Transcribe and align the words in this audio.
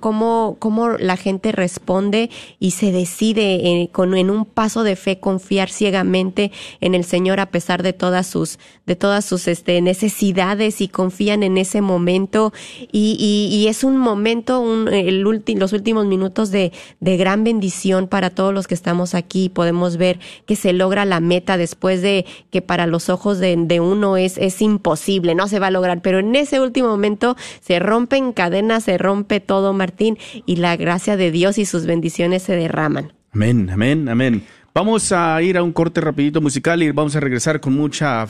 cómo, 0.00 0.56
cómo, 0.58 0.90
la 0.98 1.16
gente 1.16 1.52
responde 1.52 2.30
y 2.58 2.72
se 2.72 2.92
decide 2.92 3.88
con, 3.92 4.16
en 4.16 4.30
un 4.30 4.44
paso 4.44 4.82
de 4.82 4.96
fe 4.96 5.18
confiar 5.20 5.70
ciegamente 5.70 6.50
en 6.80 6.94
el 6.94 7.04
Señor 7.04 7.40
a 7.40 7.46
pesar 7.46 7.82
de 7.82 7.92
todas 7.92 8.26
sus, 8.26 8.58
de 8.86 8.96
todas 8.96 9.24
sus 9.24 9.48
este, 9.48 9.80
necesidades 9.80 10.80
y 10.80 10.88
confían 10.88 11.42
en 11.42 11.58
ese 11.58 11.80
momento. 11.80 12.52
Y, 12.92 13.16
y, 13.52 13.68
es 13.68 13.84
un 13.84 13.96
momento, 13.96 14.60
un, 14.60 14.88
el 14.88 15.20
los 15.20 15.72
últimos 15.72 16.06
minutos 16.06 16.50
de, 16.50 16.72
de 16.98 17.16
gran 17.16 17.44
bendición 17.44 18.08
para 18.08 18.30
todos 18.30 18.52
los 18.52 18.66
que 18.66 18.74
estamos 18.74 19.14
aquí. 19.14 19.48
Podemos 19.48 19.96
ver 19.96 20.18
que 20.46 20.56
se 20.56 20.72
logra 20.72 21.04
la 21.04 21.20
meta 21.20 21.56
después 21.56 22.02
de 22.02 22.26
que 22.50 22.62
para 22.62 22.86
los 22.86 23.08
ojos 23.08 23.38
de, 23.38 23.54
de 23.56 23.80
uno 23.80 24.16
es, 24.16 24.38
es 24.38 24.60
imposible, 24.62 25.34
no 25.34 25.46
se 25.48 25.58
va 25.58 25.68
a 25.68 25.70
lograr, 25.70 26.02
pero 26.02 26.18
en 26.18 26.34
ese 26.34 26.60
último 26.60 26.88
momento 26.88 27.36
se 27.60 27.78
rompen 27.78 28.32
cadenas, 28.32 28.84
se 28.84 28.98
rompe 28.98 29.40
todo 29.40 29.59
Martín, 29.72 30.18
y 30.46 30.56
la 30.56 30.76
gracia 30.76 31.16
de 31.16 31.30
Dios 31.30 31.58
y 31.58 31.64
sus 31.64 31.86
bendiciones 31.86 32.42
se 32.42 32.56
derraman. 32.56 33.12
Amén, 33.32 33.70
amén, 33.70 34.08
amén. 34.08 34.44
Vamos 34.74 35.12
a 35.12 35.40
ir 35.42 35.56
a 35.56 35.62
un 35.62 35.72
corte 35.72 36.00
rapidito 36.00 36.40
musical 36.40 36.82
y 36.82 36.90
vamos 36.90 37.16
a 37.16 37.20
regresar 37.20 37.60
con 37.60 37.74
mucha 37.74 38.26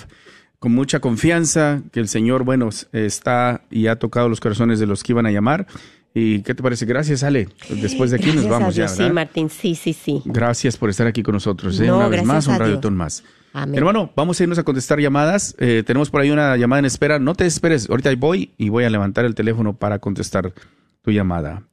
con 0.59 0.73
mucha 0.73 1.01
confianza 1.01 1.83
que 1.91 2.01
el 2.01 2.09
Señor, 2.09 2.45
bueno, 2.45 2.69
está 2.93 3.62
y 3.71 3.87
ha 3.87 3.98
tocado 3.98 4.29
los 4.29 4.41
corazones 4.41 4.79
de 4.79 4.87
los 4.87 5.02
que 5.02 5.12
iban 5.12 5.27
a 5.27 5.30
llamar. 5.30 5.66
¿Y 6.12 6.43
qué 6.43 6.55
te 6.55 6.62
parece? 6.62 6.87
Gracias, 6.87 7.23
Ale. 7.23 7.49
Después 7.71 8.10
de 8.10 8.16
aquí 8.16 8.33
nos 8.33 8.49
vamos 8.49 8.74
ya, 8.74 8.88
Sí, 8.88 9.09
Martín, 9.10 9.49
sí, 9.49 9.74
sí, 9.74 9.93
sí. 9.93 10.23
Gracias 10.24 10.77
por 10.77 10.91
estar 10.91 11.07
aquí 11.07 11.23
con 11.23 11.35
nosotros. 11.35 11.79
¿eh? 11.80 11.91
una 11.91 12.09
vez 12.09 12.24
más, 12.24 12.47
un 12.47 12.59
radiotón 12.59 12.97
más. 12.97 13.23
Amén. 13.52 13.79
Hermano, 13.79 14.10
vamos 14.15 14.38
a 14.38 14.43
irnos 14.43 14.59
a 14.59 14.62
contestar 14.62 15.01
llamadas. 15.01 15.55
Eh, 15.59 15.83
tenemos 15.87 16.10
por 16.10 16.21
ahí 16.21 16.30
una 16.30 16.57
llamada 16.57 16.80
en 16.80 16.85
espera. 16.85 17.19
No 17.19 17.35
te 17.35 17.47
esperes, 17.47 17.88
ahorita 17.88 18.15
voy 18.16 18.51
y 18.59 18.69
voy 18.69 18.85
a 18.85 18.91
levantar 18.91 19.24
el 19.24 19.35
teléfono 19.35 19.74
para 19.74 19.99
contestar 19.99 20.52
tu 21.03 21.11
llamada. 21.11 21.67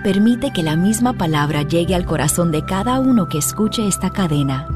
permite 0.04 0.52
que 0.52 0.62
la 0.62 0.76
misma 0.76 1.14
palabra 1.14 1.62
llegue 1.62 1.92
al 1.92 2.06
corazón 2.06 2.52
de 2.52 2.64
cada 2.64 3.00
uno 3.00 3.28
que 3.28 3.38
escuche 3.38 3.88
esta 3.88 4.10
cadena. 4.10 4.68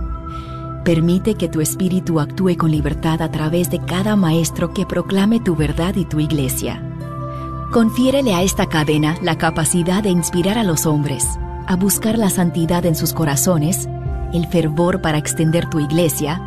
Permite 0.84 1.36
que 1.36 1.48
tu 1.48 1.60
espíritu 1.60 2.18
actúe 2.18 2.56
con 2.56 2.72
libertad 2.72 3.22
a 3.22 3.30
través 3.30 3.70
de 3.70 3.78
cada 3.78 4.16
maestro 4.16 4.74
que 4.74 4.84
proclame 4.84 5.38
tu 5.38 5.54
verdad 5.54 5.94
y 5.94 6.06
tu 6.06 6.18
iglesia. 6.18 6.82
Confiérele 7.70 8.34
a 8.34 8.42
esta 8.42 8.66
cadena 8.66 9.14
la 9.22 9.38
capacidad 9.38 10.02
de 10.02 10.10
inspirar 10.10 10.58
a 10.58 10.64
los 10.64 10.86
hombres, 10.86 11.24
a 11.68 11.76
buscar 11.76 12.18
la 12.18 12.30
santidad 12.30 12.84
en 12.84 12.96
sus 12.96 13.12
corazones, 13.12 13.88
el 14.32 14.48
fervor 14.48 15.00
para 15.00 15.18
extender 15.18 15.70
tu 15.70 15.78
iglesia, 15.78 16.42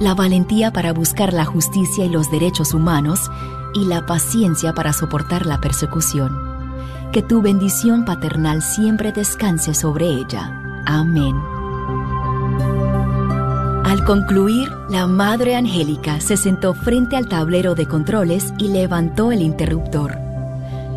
la 0.00 0.14
valentía 0.14 0.72
para 0.72 0.92
buscar 0.92 1.32
la 1.32 1.44
justicia 1.44 2.04
y 2.04 2.08
los 2.08 2.30
derechos 2.30 2.74
humanos 2.74 3.30
y 3.74 3.84
la 3.84 4.06
paciencia 4.06 4.72
para 4.72 4.92
soportar 4.92 5.46
la 5.46 5.60
persecución. 5.60 6.36
Que 7.12 7.22
tu 7.22 7.42
bendición 7.42 8.04
paternal 8.04 8.62
siempre 8.62 9.12
descanse 9.12 9.74
sobre 9.74 10.06
ella. 10.06 10.82
Amén. 10.86 11.34
Al 13.84 14.04
concluir, 14.04 14.70
la 14.90 15.06
Madre 15.06 15.56
Angélica 15.56 16.20
se 16.20 16.36
sentó 16.36 16.74
frente 16.74 17.16
al 17.16 17.26
tablero 17.26 17.74
de 17.74 17.86
controles 17.86 18.52
y 18.58 18.68
levantó 18.68 19.32
el 19.32 19.40
interruptor. 19.40 20.18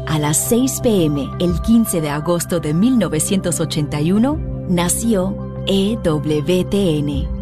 A 0.08 0.20
las 0.20 0.36
6 0.50 0.82
pm, 0.82 1.30
el 1.40 1.62
15 1.62 2.02
de 2.02 2.10
agosto 2.10 2.60
de 2.60 2.74
1981, 2.74 4.38
nació 4.68 5.54
EWTN. 5.68 7.41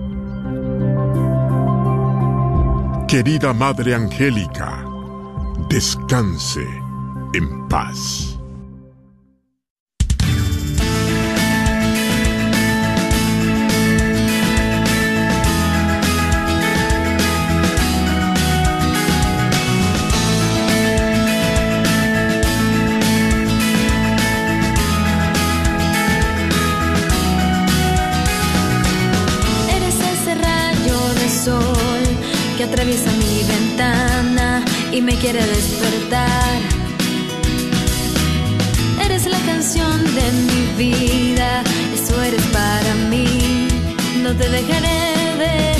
Querida 3.10 3.56
Madre 3.56 3.96
Angélica, 3.96 4.86
descanse 5.68 6.64
en 7.34 7.68
paz. 7.68 8.39
Y 35.00 35.02
me 35.02 35.16
quiere 35.16 35.46
despertar. 35.46 36.60
Eres 39.06 39.26
la 39.28 39.40
canción 39.46 39.98
de 40.18 40.26
mi 40.50 40.62
vida, 40.84 41.64
eso 41.94 42.22
eres 42.22 42.46
para 42.48 42.94
mí, 43.10 43.68
no 44.24 44.36
te 44.36 44.50
dejaré 44.50 45.00
de 45.44 45.79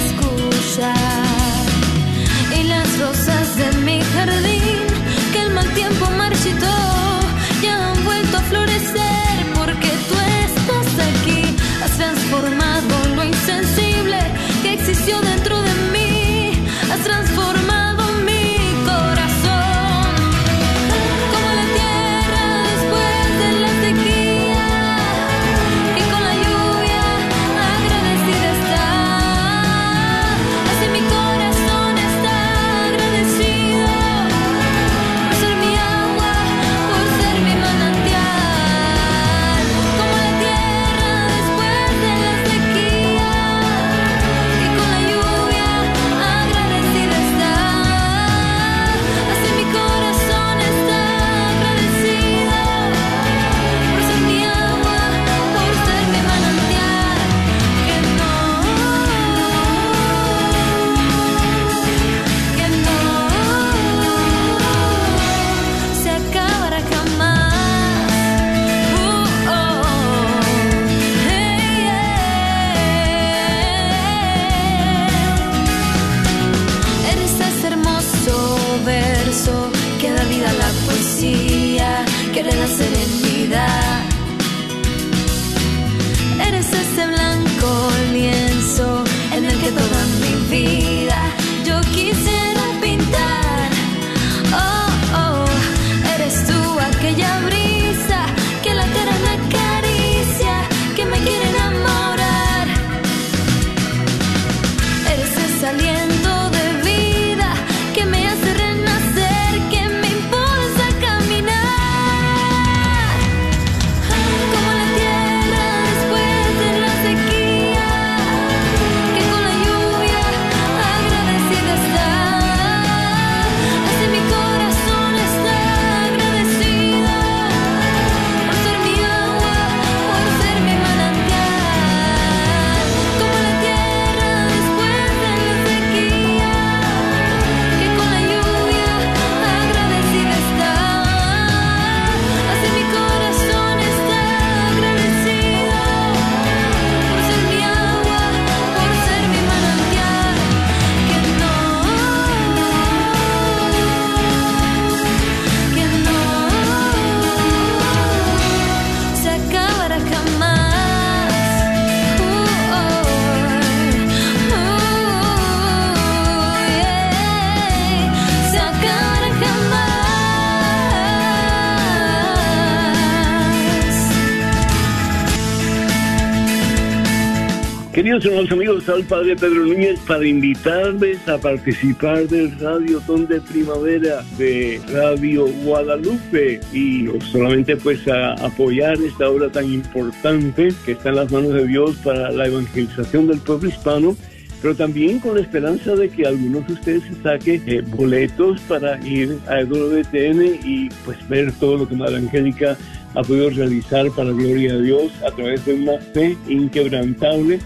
al 178.94 179.04
Padre 179.04 179.36
Pedro 179.36 179.66
Núñez 179.66 180.00
para 180.08 180.26
invitarles 180.26 181.28
a 181.28 181.38
participar 181.38 182.28
del 182.28 182.58
Radio 182.60 183.00
Ton 183.06 183.28
de 183.28 183.40
Primavera 183.42 184.24
de 184.38 184.82
Radio 184.92 185.48
Guadalupe. 185.64 186.60
Y 186.74 187.04
no 187.04 187.22
solamente 187.22 187.78
pues 187.78 188.08
a 188.08 188.34
apoyar 188.34 188.98
esta 189.02 189.30
obra 189.30 189.52
tan 189.52 189.66
importante 189.72 190.70
que 190.86 190.94
está 190.94 191.10
en 191.10 191.16
las 191.16 191.32
manos 191.32 191.54
de 191.54 191.68
Dios 191.68 191.96
para 192.04 192.32
la 192.32 192.48
evangelización 192.48 193.28
del 193.28 193.40
pueblo 193.40 193.70
hispano, 193.70 194.16
pero 194.62 194.76
también 194.76 195.20
con 195.20 195.36
la 195.36 195.42
esperanza 195.42 195.96
de 195.96 196.10
que 196.10 196.26
algunos 196.26 196.68
de 196.68 196.74
ustedes 196.74 197.04
se 197.04 197.22
saquen 197.22 197.64
eh, 197.68 197.82
boletos 197.82 198.60
para 198.62 199.00
ir 199.06 199.38
a 199.48 199.64
WTN 199.64 200.60
y 200.64 200.90
pues 201.06 201.18
ver 201.30 201.52
todo 201.54 201.78
lo 201.78 201.88
que 201.88 201.96
Madre 201.96 202.18
Angélica 202.18 202.78
ha 203.16 203.22
podido 203.22 203.50
realizar 203.50 204.10
para 204.12 204.32
gloria 204.32 204.74
de 204.74 204.84
Dios 204.84 205.12
a 205.26 205.32
través 205.32 205.66
de 205.66 205.74
una 205.74 205.98
fe 206.14 206.38
inquebrantable 206.48 207.60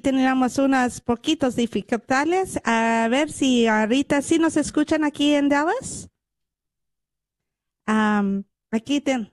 Teníamos 0.00 0.58
unas 0.58 1.00
poquitos 1.00 1.56
dificultades. 1.56 2.60
A 2.64 3.08
ver 3.10 3.30
si 3.30 3.66
ahorita 3.66 4.22
sí 4.22 4.38
nos 4.38 4.56
escuchan 4.56 5.04
aquí 5.04 5.34
en 5.34 5.48
Dallas. 5.48 6.08
Am, 7.86 8.44
aquí 8.70 9.00
ten, 9.00 9.32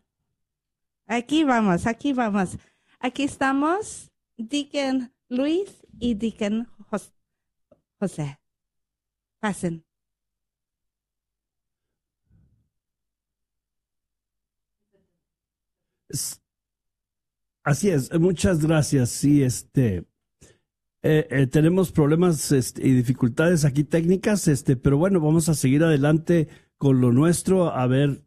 aquí 1.08 1.44
vamos, 1.44 1.86
aquí 1.88 2.14
vamos. 2.14 2.58
Aquí 3.00 3.24
estamos, 3.24 4.10
Deacon 4.38 5.14
Luis 5.28 5.86
y 6.00 6.16
Deacon 6.16 6.68
Jos- 6.90 7.14
José. 8.00 8.40
Pasen. 9.40 9.84
Así 17.64 17.90
es, 17.90 18.12
muchas 18.20 18.60
gracias. 18.60 19.10
Sí, 19.10 19.44
este, 19.44 20.06
eh, 21.06 21.28
eh, 21.30 21.48
tenemos 21.48 21.92
problemas 21.92 22.52
este, 22.52 22.86
y 22.88 22.92
dificultades 22.94 23.64
aquí 23.66 23.84
técnicas, 23.84 24.48
este, 24.48 24.76
pero 24.76 24.98
bueno, 24.98 25.20
vamos 25.20 25.50
a 25.50 25.54
seguir 25.54 25.84
adelante 25.84 26.48
con 26.78 27.00
lo 27.02 27.12
nuestro. 27.12 27.74
A 27.74 27.88
ver. 27.88 28.24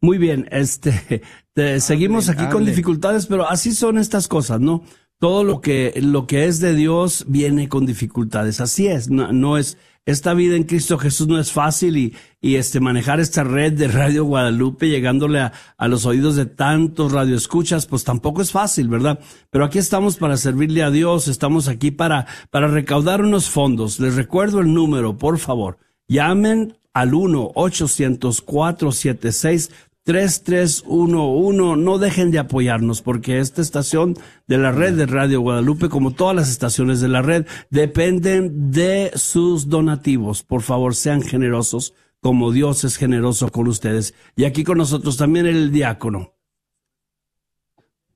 Muy 0.00 0.18
bien, 0.18 0.46
este, 0.50 1.22
te- 1.54 1.80
seguimos 1.80 2.28
aquí 2.28 2.46
con 2.52 2.64
dificultades, 2.64 3.26
pero 3.26 3.48
así 3.48 3.72
son 3.72 3.96
estas 3.98 4.28
cosas, 4.28 4.60
¿no? 4.60 4.84
Todo 5.18 5.44
lo 5.44 5.60
que, 5.60 5.94
lo 6.02 6.26
que 6.26 6.46
es 6.46 6.60
de 6.60 6.74
Dios 6.74 7.24
viene 7.28 7.68
con 7.68 7.86
dificultades. 7.86 8.60
Así 8.60 8.88
es, 8.88 9.08
no, 9.08 9.32
no 9.32 9.56
es, 9.56 9.78
esta 10.06 10.34
vida 10.34 10.54
en 10.54 10.64
Cristo 10.64 10.98
Jesús 10.98 11.28
no 11.28 11.38
es 11.38 11.50
fácil 11.50 11.96
y, 11.96 12.14
y 12.42 12.56
este, 12.56 12.78
manejar 12.78 13.20
esta 13.20 13.42
red 13.42 13.72
de 13.72 13.88
Radio 13.88 14.24
Guadalupe 14.24 14.90
llegándole 14.90 15.40
a, 15.40 15.54
a 15.78 15.88
los 15.88 16.04
oídos 16.04 16.36
de 16.36 16.44
tantos 16.44 17.12
radioescuchas, 17.12 17.86
pues 17.86 18.04
tampoco 18.04 18.42
es 18.42 18.52
fácil, 18.52 18.88
¿verdad? 18.88 19.18
Pero 19.48 19.64
aquí 19.64 19.78
estamos 19.78 20.18
para 20.18 20.36
servirle 20.36 20.82
a 20.82 20.90
Dios, 20.90 21.26
estamos 21.26 21.68
aquí 21.68 21.90
para, 21.90 22.26
para 22.50 22.68
recaudar 22.68 23.22
unos 23.22 23.48
fondos. 23.48 23.98
Les 23.98 24.14
recuerdo 24.14 24.60
el 24.60 24.74
número, 24.74 25.16
por 25.16 25.38
favor. 25.38 25.78
Llamen 26.06 26.76
al 26.92 27.12
1-800-476 27.12 29.70
3311. 30.04 31.76
No 31.76 31.98
dejen 31.98 32.30
de 32.30 32.38
apoyarnos 32.38 33.02
porque 33.02 33.40
esta 33.40 33.60
estación 33.60 34.16
de 34.46 34.58
la 34.58 34.70
red 34.70 34.94
de 34.96 35.06
Radio 35.06 35.40
Guadalupe, 35.40 35.88
como 35.88 36.12
todas 36.12 36.36
las 36.36 36.50
estaciones 36.50 37.00
de 37.00 37.08
la 37.08 37.22
red, 37.22 37.46
dependen 37.70 38.70
de 38.70 39.10
sus 39.14 39.68
donativos. 39.68 40.42
Por 40.42 40.62
favor, 40.62 40.94
sean 40.94 41.22
generosos 41.22 41.94
como 42.24 42.52
Dios 42.52 42.84
es 42.84 42.96
generoso 42.96 43.50
con 43.50 43.68
ustedes. 43.68 44.14
Y 44.34 44.44
aquí 44.44 44.64
con 44.64 44.78
nosotros 44.78 45.18
también 45.18 45.44
el 45.44 45.70
diácono. 45.70 46.32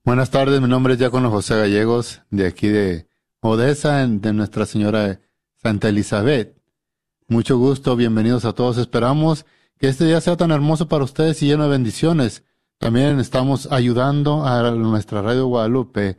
Buenas 0.03 0.31
tardes, 0.31 0.63
mi 0.63 0.69
nombre 0.69 0.95
es 0.95 0.99
Diácono 0.99 1.31
José 1.31 1.57
Gallegos, 1.57 2.23
de 2.31 2.47
aquí 2.47 2.69
de 2.69 3.07
Odessa, 3.41 4.07
de 4.07 4.33
Nuestra 4.33 4.65
Señora 4.65 5.21
Santa 5.57 5.91
Elizabeth. 5.91 6.57
Mucho 7.27 7.59
gusto, 7.59 7.97
bienvenidos 7.97 8.47
a 8.47 8.55
todos. 8.55 8.79
Esperamos 8.79 9.45
que 9.79 9.89
este 9.89 10.05
día 10.05 10.21
sea 10.21 10.37
tan 10.37 10.51
hermoso 10.51 10.89
para 10.89 11.05
ustedes 11.05 11.43
y 11.43 11.47
lleno 11.47 11.65
de 11.65 11.71
bendiciones. 11.71 12.45
También 12.79 13.21
estamos 13.21 13.71
ayudando 13.71 14.45
a 14.45 14.71
nuestra 14.73 15.23
Radio 15.23 15.47
Guadalupe 15.47 16.19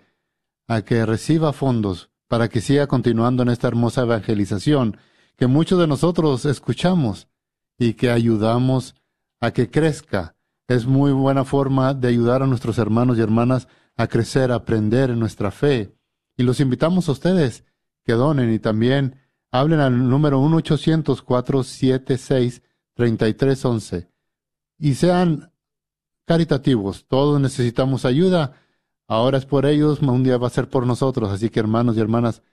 a 0.68 0.82
que 0.82 1.06
reciba 1.06 1.52
fondos 1.52 2.10
para 2.28 2.48
que 2.48 2.62
siga 2.62 2.88
continuando 2.88 3.44
en 3.44 3.50
esta 3.50 3.68
hermosa 3.68 4.02
evangelización 4.02 4.98
que 5.36 5.48
muchos 5.48 5.80
de 5.80 5.88
nosotros 5.88 6.46
escuchamos 6.46 7.28
y 7.78 7.94
que 7.94 8.12
ayudamos 8.12 8.96
a 9.40 9.52
que 9.52 9.70
crezca. 9.70 10.36
Es 10.68 10.86
muy 10.86 11.12
buena 11.12 11.44
forma 11.44 11.94
de 11.94 12.10
ayudar 12.10 12.44
a 12.44 12.48
nuestros 12.48 12.78
hermanos 12.78 13.18
y 13.18 13.22
hermanas 13.22 13.68
a 13.98 14.08
crecer, 14.08 14.52
a 14.52 14.56
aprender 14.56 15.10
en 15.10 15.20
nuestra 15.20 15.52
fe. 15.52 15.96
Y 16.38 16.44
los 16.44 16.60
invitamos 16.60 17.10
a 17.10 17.14
ustedes 17.14 17.66
que 18.06 18.14
donen 18.14 18.54
y 18.54 18.60
también 18.60 19.16
hablen 19.52 19.80
al 19.80 20.10
número 20.10 20.40
1-800-476-3311 23.00 24.08
y 24.78 24.96
sean 24.96 25.52
caritativos. 26.26 27.06
Todos 27.08 27.40
necesitamos 27.40 28.06
ayuda. 28.06 28.54
Ahora 29.08 29.38
es 29.38 29.46
por 29.46 29.66
ellos, 29.66 30.02
un 30.02 30.24
día 30.24 30.38
va 30.38 30.48
a 30.48 30.52
ser 30.52 30.70
por 30.70 30.86
nosotros. 30.86 31.30
Así 31.30 31.50
que 31.50 31.60
hermanos 31.60 31.98
y 31.98 32.02
hermanas, 32.02 32.44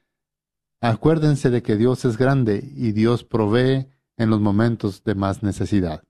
acuérdense 0.80 1.50
de 1.50 1.62
que 1.62 1.76
Dios 1.76 2.04
es 2.04 2.16
grande 2.16 2.72
y 2.76 2.92
Dios 2.92 3.24
provee 3.24 3.88
en 4.16 4.30
los 4.30 4.40
momentos 4.40 5.04
de 5.04 5.14
más 5.14 5.42
necesidad. 5.42 6.02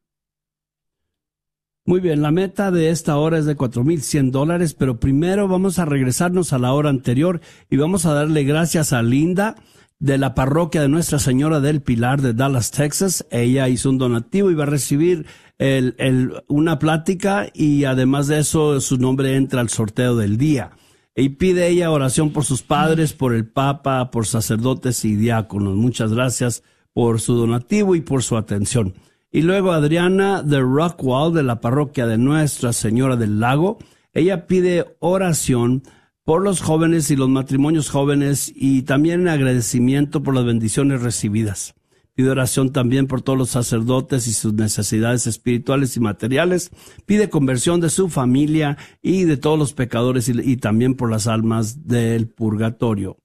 Muy 1.84 2.00
bien, 2.00 2.20
la 2.20 2.32
meta 2.32 2.72
de 2.72 2.90
esta 2.90 3.16
hora 3.16 3.38
es 3.38 3.46
de 3.46 3.56
4.100 3.56 4.32
dólares, 4.32 4.74
pero 4.74 4.98
primero 4.98 5.46
vamos 5.46 5.78
a 5.78 5.84
regresarnos 5.84 6.52
a 6.52 6.58
la 6.58 6.72
hora 6.72 6.90
anterior 6.90 7.40
y 7.70 7.76
vamos 7.76 8.06
a 8.06 8.12
darle 8.12 8.42
gracias 8.42 8.92
a 8.92 9.02
Linda 9.02 9.54
de 9.98 10.18
la 10.18 10.34
parroquia 10.34 10.82
de 10.82 10.88
Nuestra 10.88 11.18
Señora 11.18 11.60
del 11.60 11.80
Pilar 11.82 12.20
de 12.20 12.34
Dallas, 12.34 12.70
Texas. 12.70 13.26
Ella 13.30 13.68
hizo 13.68 13.90
un 13.90 13.98
donativo 13.98 14.50
y 14.50 14.54
va 14.54 14.64
a 14.64 14.66
recibir 14.66 15.26
el, 15.58 15.94
el- 15.98 16.32
una 16.48 16.78
plática 16.78 17.48
y 17.54 17.84
además 17.84 18.26
de 18.26 18.40
eso 18.40 18.80
su 18.80 18.98
nombre 18.98 19.36
entra 19.36 19.60
al 19.60 19.68
sorteo 19.70 20.16
del 20.16 20.36
día. 20.36 20.70
Y 21.14 21.30
pide 21.30 21.68
ella 21.68 21.90
oración 21.90 22.30
por 22.30 22.44
sus 22.44 22.62
padres, 22.62 23.14
por 23.14 23.32
el 23.34 23.46
Papa, 23.46 24.10
por 24.10 24.26
sacerdotes 24.26 25.02
y 25.06 25.16
diáconos. 25.16 25.74
Muchas 25.74 26.12
gracias 26.12 26.62
por 26.92 27.20
su 27.20 27.34
donativo 27.34 27.94
y 27.94 28.02
por 28.02 28.22
su 28.22 28.36
atención. 28.36 28.94
Y 29.32 29.42
luego 29.42 29.72
Adriana 29.72 30.42
de 30.42 30.60
Rockwall, 30.60 31.32
de 31.32 31.42
la 31.42 31.60
parroquia 31.60 32.06
de 32.06 32.18
Nuestra 32.18 32.74
Señora 32.74 33.16
del 33.16 33.40
Lago, 33.40 33.78
ella 34.12 34.46
pide 34.46 34.96
oración 34.98 35.82
por 36.26 36.42
los 36.42 36.60
jóvenes 36.60 37.12
y 37.12 37.16
los 37.16 37.28
matrimonios 37.28 37.88
jóvenes 37.88 38.52
y 38.52 38.82
también 38.82 39.20
en 39.20 39.28
agradecimiento 39.28 40.24
por 40.24 40.34
las 40.34 40.44
bendiciones 40.44 41.00
recibidas. 41.00 41.76
Pide 42.14 42.30
oración 42.30 42.72
también 42.72 43.06
por 43.06 43.22
todos 43.22 43.38
los 43.38 43.50
sacerdotes 43.50 44.26
y 44.26 44.32
sus 44.32 44.52
necesidades 44.52 45.28
espirituales 45.28 45.96
y 45.96 46.00
materiales. 46.00 46.72
Pide 47.04 47.30
conversión 47.30 47.80
de 47.80 47.90
su 47.90 48.08
familia 48.08 48.76
y 49.02 49.22
de 49.22 49.36
todos 49.36 49.56
los 49.56 49.72
pecadores 49.72 50.28
y, 50.28 50.56
también 50.56 50.96
por 50.96 51.12
las 51.12 51.28
almas 51.28 51.86
del 51.86 52.26
purgatorio. 52.26 53.18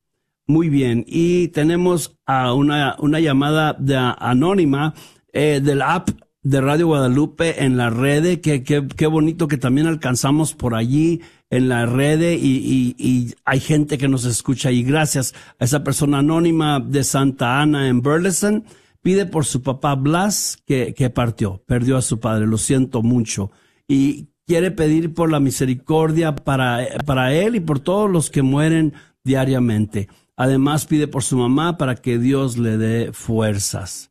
Muy 0.45 0.69
bien, 0.69 1.03
y 1.07 1.47
tenemos 1.47 2.19
a 2.27 2.53
una, 2.53 2.97
una 2.99 3.19
llamada 3.19 3.73
de 3.79 3.95
anónima 3.97 4.93
eh, 5.33 5.59
del 5.63 5.81
app 5.81 6.09
de 6.43 6.59
Radio 6.59 6.87
Guadalupe 6.87 7.63
en 7.63 7.77
la 7.77 7.89
red, 7.89 8.39
que, 8.39 8.63
que, 8.63 8.87
qué 8.87 9.07
bonito 9.07 9.47
que 9.47 9.57
también 9.57 9.87
alcanzamos 9.87 10.55
por 10.55 10.73
allí 10.73 11.21
en 11.49 11.69
la 11.69 11.85
red 11.85 12.21
y, 12.21 12.35
y, 12.35 12.95
y 12.97 13.35
hay 13.45 13.59
gente 13.59 13.97
que 13.97 14.07
nos 14.07 14.25
escucha 14.25 14.71
y 14.71 14.83
gracias 14.83 15.35
a 15.59 15.65
esa 15.65 15.83
persona 15.83 16.19
anónima 16.19 16.79
de 16.79 17.03
Santa 17.03 17.61
Ana 17.61 17.87
en 17.89 18.01
Burleson, 18.01 18.63
pide 19.01 19.25
por 19.25 19.45
su 19.45 19.61
papá 19.61 19.95
Blas 19.95 20.57
que, 20.65 20.93
que 20.93 21.09
partió, 21.09 21.61
perdió 21.67 21.97
a 21.97 22.01
su 22.01 22.19
padre, 22.19 22.47
lo 22.47 22.57
siento 22.57 23.03
mucho 23.03 23.51
y 23.87 24.29
quiere 24.47 24.71
pedir 24.71 25.13
por 25.13 25.31
la 25.31 25.39
misericordia 25.39 26.35
para, 26.35 26.87
para 27.05 27.33
él 27.33 27.55
y 27.55 27.59
por 27.59 27.79
todos 27.79 28.09
los 28.09 28.29
que 28.29 28.41
mueren 28.41 28.93
diariamente. 29.23 30.07
Además 30.35 30.87
pide 30.87 31.07
por 31.07 31.23
su 31.23 31.37
mamá 31.37 31.77
para 31.77 31.95
que 31.95 32.17
Dios 32.17 32.57
le 32.57 32.77
dé 32.77 33.13
fuerzas. 33.13 34.10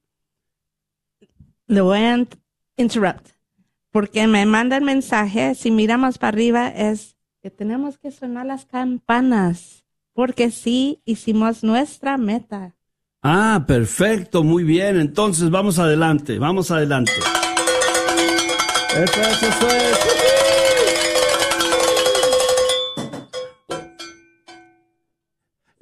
Le 1.71 1.81
voy 1.83 1.99
a 2.01 2.27
interrupt. 2.77 3.29
Porque 3.93 4.27
me 4.27 4.45
mandan 4.45 4.83
mensaje, 4.83 5.55
si 5.55 5.71
miramos 5.71 6.19
para 6.19 6.31
arriba, 6.31 6.67
es 6.67 7.17
que 7.41 7.51
tenemos 7.51 7.97
que 7.97 8.11
sonar 8.11 8.47
las 8.47 8.67
campanas. 8.67 9.85
Porque 10.13 10.51
sí 10.51 11.01
hicimos 11.05 11.63
nuestra 11.63 12.19
meta. 12.19 12.75
Ah, 13.23 13.65
perfecto, 13.69 14.43
muy 14.43 14.65
bien. 14.65 14.99
Entonces 14.99 15.49
vamos 15.49 15.79
adelante, 15.79 16.41
vamos 16.41 16.73
adelante. 16.73 17.13
Eso 18.93 19.21
es, 19.21 19.43
eso 19.45 20.20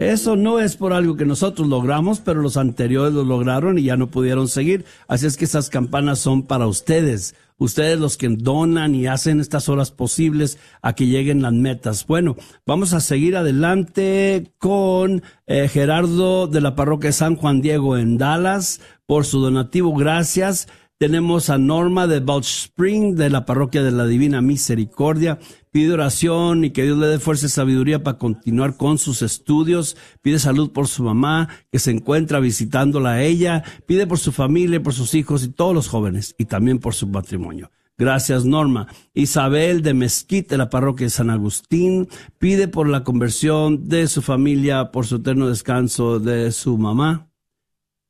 Eso 0.08 0.36
no 0.36 0.58
es 0.58 0.74
por 0.74 0.94
algo 0.94 1.16
que 1.16 1.26
nosotros 1.26 1.68
logramos, 1.68 2.20
pero 2.20 2.40
los 2.40 2.56
anteriores 2.56 3.12
lo 3.12 3.24
lograron 3.24 3.76
y 3.76 3.82
ya 3.82 3.98
no 3.98 4.06
pudieron 4.10 4.48
seguir. 4.48 4.86
Así 5.06 5.26
es 5.26 5.36
que 5.36 5.44
esas 5.44 5.68
campanas 5.68 6.18
son 6.18 6.44
para 6.44 6.66
ustedes. 6.66 7.34
Ustedes 7.58 8.00
los 8.00 8.16
que 8.16 8.30
donan 8.30 8.94
y 8.94 9.06
hacen 9.06 9.38
estas 9.38 9.68
horas 9.68 9.90
posibles 9.90 10.56
a 10.80 10.94
que 10.94 11.08
lleguen 11.08 11.42
las 11.42 11.52
metas. 11.52 12.06
Bueno, 12.06 12.36
vamos 12.64 12.94
a 12.94 13.00
seguir 13.00 13.36
adelante 13.36 14.50
con 14.56 15.22
eh, 15.46 15.68
Gerardo 15.68 16.46
de 16.46 16.62
la 16.62 16.74
parroquia 16.74 17.12
San 17.12 17.36
Juan 17.36 17.60
Diego 17.60 17.98
en 17.98 18.16
Dallas 18.16 18.80
por 19.04 19.26
su 19.26 19.40
donativo. 19.40 19.94
Gracias. 19.94 20.68
Tenemos 20.96 21.50
a 21.50 21.58
Norma 21.58 22.06
de 22.06 22.20
Balch 22.20 22.46
Spring 22.46 23.14
de 23.14 23.28
la 23.28 23.44
parroquia 23.44 23.82
de 23.82 23.92
la 23.92 24.06
Divina 24.06 24.40
Misericordia. 24.40 25.38
Pide 25.78 25.92
oración 25.92 26.64
y 26.64 26.70
que 26.70 26.82
Dios 26.82 26.98
le 26.98 27.06
dé 27.06 27.20
fuerza 27.20 27.46
y 27.46 27.50
sabiduría 27.50 28.02
para 28.02 28.18
continuar 28.18 28.76
con 28.76 28.98
sus 28.98 29.22
estudios. 29.22 29.96
Pide 30.22 30.40
salud 30.40 30.72
por 30.72 30.88
su 30.88 31.04
mamá 31.04 31.50
que 31.70 31.78
se 31.78 31.92
encuentra 31.92 32.40
visitándola 32.40 33.10
a 33.10 33.22
ella. 33.22 33.62
Pide 33.86 34.08
por 34.08 34.18
su 34.18 34.32
familia, 34.32 34.82
por 34.82 34.92
sus 34.92 35.14
hijos 35.14 35.44
y 35.44 35.50
todos 35.50 35.76
los 35.76 35.86
jóvenes 35.86 36.34
y 36.36 36.46
también 36.46 36.80
por 36.80 36.94
su 36.94 37.06
matrimonio. 37.06 37.70
Gracias, 37.96 38.44
Norma. 38.44 38.88
Isabel 39.14 39.82
de 39.82 39.94
Mezquite, 39.94 40.48
de 40.48 40.58
la 40.58 40.68
parroquia 40.68 41.06
de 41.06 41.10
San 41.10 41.30
Agustín, 41.30 42.08
pide 42.38 42.66
por 42.66 42.88
la 42.88 43.04
conversión 43.04 43.88
de 43.88 44.08
su 44.08 44.20
familia, 44.20 44.90
por 44.90 45.06
su 45.06 45.18
eterno 45.18 45.48
descanso 45.48 46.18
de 46.18 46.50
su 46.50 46.76
mamá. 46.76 47.30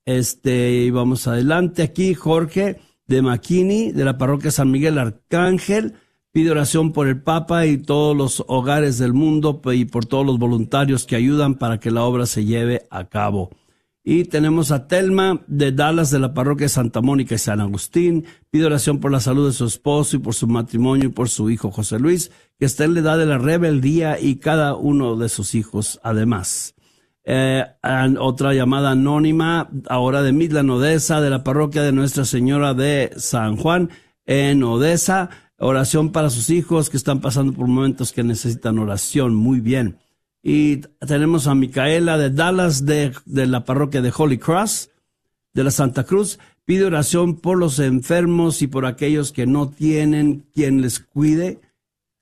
Este, 0.07 0.71
y 0.71 0.91
vamos 0.91 1.27
adelante 1.27 1.83
aquí, 1.83 2.15
Jorge 2.15 2.81
de 3.09 3.21
Maquini, 3.21 3.93
de 3.93 4.07
la 4.07 4.17
parroquia 4.17 4.51
San 4.51 4.71
Miguel 4.71 4.97
Arcángel, 4.97 5.97
pide 6.39 6.53
oración 6.53 6.93
por 6.93 7.09
el 7.09 7.21
Papa 7.21 7.67
y 7.67 7.79
todos 7.79 8.17
los 8.17 8.45
hogares 8.47 8.97
del 8.97 9.13
mundo 9.13 9.61
y 9.73 9.87
por 9.87 10.07
todos 10.07 10.25
los 10.25 10.39
voluntarios 10.39 11.05
que 11.05 11.17
ayudan 11.17 11.57
para 11.57 11.81
que 11.81 11.91
la 11.91 12.05
obra 12.05 12.27
se 12.27 12.45
lleve 12.45 12.87
a 12.91 13.09
cabo. 13.09 13.51
Y 14.05 14.23
tenemos 14.23 14.71
a 14.71 14.87
Telma 14.87 15.43
de 15.49 15.73
Dallas 15.73 16.13
de 16.13 16.21
la 16.21 16.35
parroquia 16.35 16.69
Santa 16.69 17.01
Mónica 17.01 17.35
y 17.35 17.39
San 17.39 17.61
Agustín. 17.61 18.25
Pide 18.51 18.67
oración 18.67 19.01
por 19.01 19.11
la 19.11 19.19
salud 19.19 19.49
de 19.49 19.53
su 19.53 19.65
esposo 19.65 20.15
y 20.15 20.21
por 20.21 20.33
su 20.33 20.47
matrimonio 20.47 21.09
y 21.09 21.13
por 21.13 21.29
su 21.29 21.51
hijo 21.51 21.73
José 21.73 21.99
Luis, 21.99 22.31
que 22.57 22.67
está 22.67 22.85
en 22.85 22.95
la 22.95 23.01
edad 23.01 23.19
de 23.19 23.27
la 23.27 23.39
rebeldía 23.39 24.21
y 24.21 24.37
cada 24.37 24.77
uno 24.77 25.17
de 25.17 25.29
sus 25.29 25.57
hijos 25.57 25.99
además. 26.05 26.77
Eh, 27.25 27.65
otra 28.21 28.55
llamada 28.55 28.93
anónima, 28.93 29.71
ahora 29.89 30.23
de 30.23 30.33
Midland, 30.33 30.71
Odessa, 30.71 31.21
de 31.21 31.31
la 31.31 31.43
parroquia 31.43 31.83
de 31.83 31.91
Nuestra 31.91 32.25
Señora 32.25 32.75
de 32.75 33.11
San 33.17 33.57
Juan, 33.57 33.91
en 34.25 34.63
Odessa. 34.63 35.31
Oración 35.59 36.13
para 36.13 36.31
sus 36.31 36.51
hijos 36.51 36.89
que 36.89 36.97
están 36.97 37.21
pasando 37.21 37.53
por 37.53 37.67
momentos 37.67 38.13
que 38.13 38.23
necesitan 38.23 38.79
oración. 38.79 39.35
Muy 39.35 39.61
bien. 39.61 39.99
Y 40.43 40.79
tenemos 41.07 41.49
a 41.49 41.55
Micaela 41.55 42.17
de 42.17 42.31
Dallas, 42.31 42.87
de, 42.87 43.13
de 43.27 43.47
la 43.47 43.65
parroquia 43.65 44.01
de 44.01 44.13
Holy 44.17 44.39
Cross, 44.39 44.91
de 45.53 45.65
la 45.65 45.73
Santa 45.73 46.05
Cruz. 46.05 46.39
Pide 46.65 46.85
oración 46.85 47.37
por 47.37 47.59
los 47.59 47.81
enfermos 47.81 48.63
y 48.63 48.69
por 48.69 48.87
aquellos 48.87 49.33
que 49.33 49.47
no 49.47 49.69
tienen 49.69 50.47
quien 50.55 50.81
les 50.81 51.01
cuide 51.01 51.61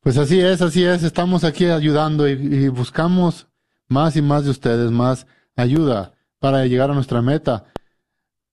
Pues 0.00 0.16
así 0.16 0.40
es, 0.40 0.62
así 0.62 0.82
es. 0.82 1.02
Estamos 1.02 1.44
aquí 1.44 1.66
ayudando 1.66 2.26
y, 2.26 2.32
y 2.32 2.68
buscamos 2.68 3.48
más 3.86 4.16
y 4.16 4.22
más 4.22 4.44
de 4.44 4.50
ustedes, 4.50 4.90
más 4.90 5.26
ayuda 5.56 6.14
para 6.38 6.64
llegar 6.64 6.90
a 6.90 6.94
nuestra 6.94 7.20
meta. 7.20 7.66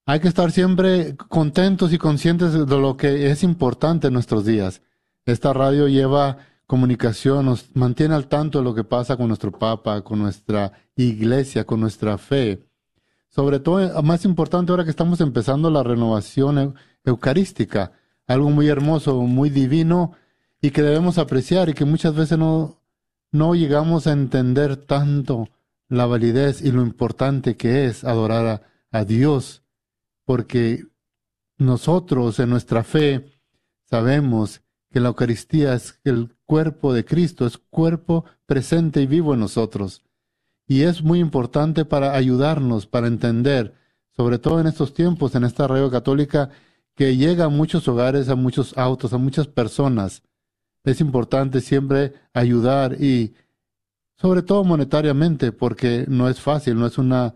Hay 0.09 0.21
que 0.21 0.29
estar 0.29 0.53
siempre 0.53 1.17
contentos 1.17 1.91
y 1.91 1.97
conscientes 1.97 2.53
de 2.53 2.79
lo 2.79 2.95
que 2.95 3.29
es 3.29 3.43
importante 3.43 4.07
en 4.07 4.13
nuestros 4.13 4.45
días. 4.45 4.81
Esta 5.25 5.51
radio 5.51 5.89
lleva 5.89 6.37
comunicación, 6.65 7.45
nos 7.45 7.75
mantiene 7.75 8.15
al 8.15 8.27
tanto 8.27 8.59
de 8.59 8.63
lo 8.63 8.73
que 8.73 8.85
pasa 8.85 9.17
con 9.17 9.27
nuestro 9.27 9.51
Papa, 9.51 10.01
con 10.05 10.19
nuestra 10.19 10.71
iglesia, 10.95 11.65
con 11.65 11.81
nuestra 11.81 12.17
fe. 12.17 12.65
Sobre 13.27 13.59
todo, 13.59 14.01
más 14.01 14.23
importante 14.23 14.71
ahora 14.71 14.85
que 14.85 14.91
estamos 14.91 15.19
empezando 15.19 15.69
la 15.69 15.83
renovación 15.83 16.75
eucarística, 17.03 17.91
algo 18.27 18.49
muy 18.49 18.69
hermoso, 18.69 19.21
muy 19.23 19.49
divino 19.49 20.13
y 20.61 20.71
que 20.71 20.83
debemos 20.83 21.17
apreciar 21.17 21.67
y 21.67 21.73
que 21.73 21.83
muchas 21.83 22.15
veces 22.15 22.37
no, 22.37 22.79
no 23.33 23.55
llegamos 23.55 24.07
a 24.07 24.13
entender 24.13 24.77
tanto 24.77 25.49
la 25.89 26.05
validez 26.05 26.61
y 26.61 26.71
lo 26.71 26.81
importante 26.81 27.57
que 27.57 27.87
es 27.87 28.05
adorar 28.05 28.63
a, 28.89 29.03
Dios, 29.03 29.63
porque 30.27 30.85
nosotros 31.57 32.37
en 32.39 32.49
nuestra 32.49 32.83
fe 32.83 33.31
sabemos 33.85 34.61
que 34.91 34.99
la 34.99 35.07
Eucaristía 35.07 35.73
es 35.73 36.01
el 36.03 36.35
cuerpo 36.45 36.93
de 36.93 37.05
Cristo, 37.05 37.45
es 37.45 37.57
cuerpo 37.57 38.25
presente 38.45 39.01
y 39.01 39.07
vivo 39.07 39.33
en 39.33 39.39
nosotros. 39.39 40.03
Y 40.67 40.81
es 40.81 41.01
muy 41.01 41.21
importante 41.21 41.85
para 41.85 42.13
ayudarnos, 42.13 42.87
para 42.87 43.07
entender, 43.07 43.73
sobre 44.17 44.37
todo 44.37 44.59
en 44.59 44.67
estos 44.67 44.93
tiempos, 44.93 45.33
en 45.33 45.45
esta 45.45 45.65
radio 45.65 45.89
católica, 45.89 46.49
que 46.93 47.15
llega 47.15 47.45
a 47.45 47.49
muchos 47.49 47.87
hogares, 47.87 48.27
a 48.27 48.35
muchos 48.35 48.77
autos, 48.77 49.13
a 49.13 49.17
muchas 49.17 49.47
personas. 49.47 50.23
Es 50.83 50.99
importante 50.99 51.61
siempre 51.61 52.15
ayudar 52.33 53.01
y 53.01 53.33
sobre 54.17 54.41
todo 54.41 54.65
monetariamente, 54.65 55.53
porque 55.53 56.03
no 56.09 56.27
es 56.27 56.41
fácil, 56.41 56.77
no 56.77 56.85
es 56.85 56.97
una, 56.97 57.35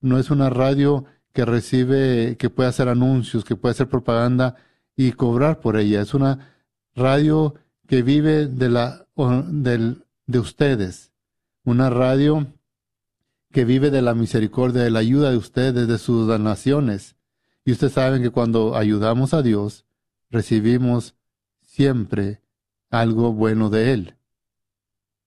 no 0.00 0.20
es 0.20 0.30
una 0.30 0.50
radio 0.50 1.04
que 1.38 1.44
recibe, 1.44 2.36
que 2.36 2.50
puede 2.50 2.68
hacer 2.68 2.88
anuncios, 2.88 3.44
que 3.44 3.54
puede 3.54 3.70
hacer 3.70 3.88
propaganda 3.88 4.56
y 4.96 5.12
cobrar 5.12 5.60
por 5.60 5.76
ella. 5.76 6.00
Es 6.00 6.12
una 6.12 6.52
radio 6.96 7.54
que 7.86 8.02
vive 8.02 8.48
de 8.48 8.68
la, 8.68 9.06
de 9.14 10.38
ustedes, 10.40 11.12
una 11.62 11.90
radio 11.90 12.48
que 13.52 13.64
vive 13.64 13.92
de 13.92 14.02
la 14.02 14.14
misericordia, 14.14 14.82
de 14.82 14.90
la 14.90 14.98
ayuda 14.98 15.30
de 15.30 15.36
ustedes, 15.36 15.86
de 15.86 15.98
sus 15.98 16.26
donaciones. 16.26 17.14
Y 17.64 17.70
ustedes 17.70 17.92
saben 17.92 18.20
que 18.20 18.30
cuando 18.30 18.74
ayudamos 18.74 19.32
a 19.32 19.40
Dios, 19.40 19.84
recibimos 20.30 21.14
siempre 21.62 22.42
algo 22.90 23.32
bueno 23.32 23.70
de 23.70 23.92
Él. 23.92 24.16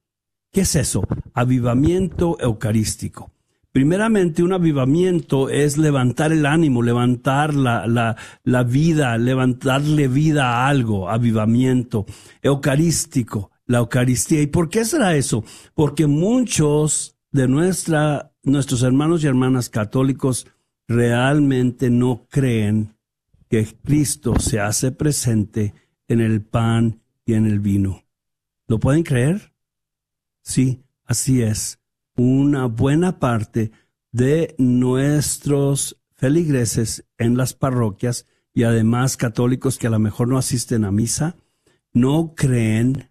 ¿Qué 0.54 0.60
es 0.60 0.76
eso? 0.76 1.02
Avivamiento 1.34 2.36
eucarístico. 2.40 3.32
Primeramente, 3.72 4.40
un 4.40 4.52
avivamiento 4.52 5.48
es 5.48 5.76
levantar 5.78 6.30
el 6.30 6.46
ánimo, 6.46 6.80
levantar 6.80 7.54
la, 7.54 8.16
la, 8.44 8.62
vida, 8.62 9.18
levantarle 9.18 10.06
vida 10.06 10.44
a 10.48 10.68
algo, 10.68 11.10
avivamiento 11.10 12.06
eucarístico, 12.40 13.50
la 13.66 13.78
Eucaristía. 13.78 14.42
¿Y 14.42 14.46
por 14.46 14.68
qué 14.68 14.84
será 14.84 15.16
eso? 15.16 15.42
Porque 15.74 16.06
muchos 16.06 17.16
de 17.32 17.48
nuestra, 17.48 18.30
nuestros 18.44 18.84
hermanos 18.84 19.24
y 19.24 19.26
hermanas 19.26 19.68
católicos 19.68 20.46
realmente 20.86 21.90
no 21.90 22.28
creen 22.30 22.94
que 23.50 23.66
Cristo 23.82 24.38
se 24.38 24.60
hace 24.60 24.92
presente 24.92 25.74
en 26.06 26.20
el 26.20 26.42
pan 26.42 27.00
y 27.26 27.34
en 27.34 27.46
el 27.46 27.58
vino. 27.58 28.04
¿Lo 28.68 28.78
pueden 28.78 29.02
creer? 29.02 29.53
Sí, 30.44 30.84
así 31.04 31.42
es. 31.42 31.80
Una 32.16 32.66
buena 32.66 33.18
parte 33.18 33.72
de 34.12 34.54
nuestros 34.58 35.98
feligreses 36.14 37.04
en 37.18 37.36
las 37.36 37.54
parroquias 37.54 38.26
y 38.52 38.62
además 38.62 39.16
católicos 39.16 39.78
que 39.78 39.88
a 39.88 39.90
lo 39.90 39.98
mejor 39.98 40.28
no 40.28 40.38
asisten 40.38 40.84
a 40.84 40.92
misa, 40.92 41.36
no 41.92 42.34
creen 42.36 43.10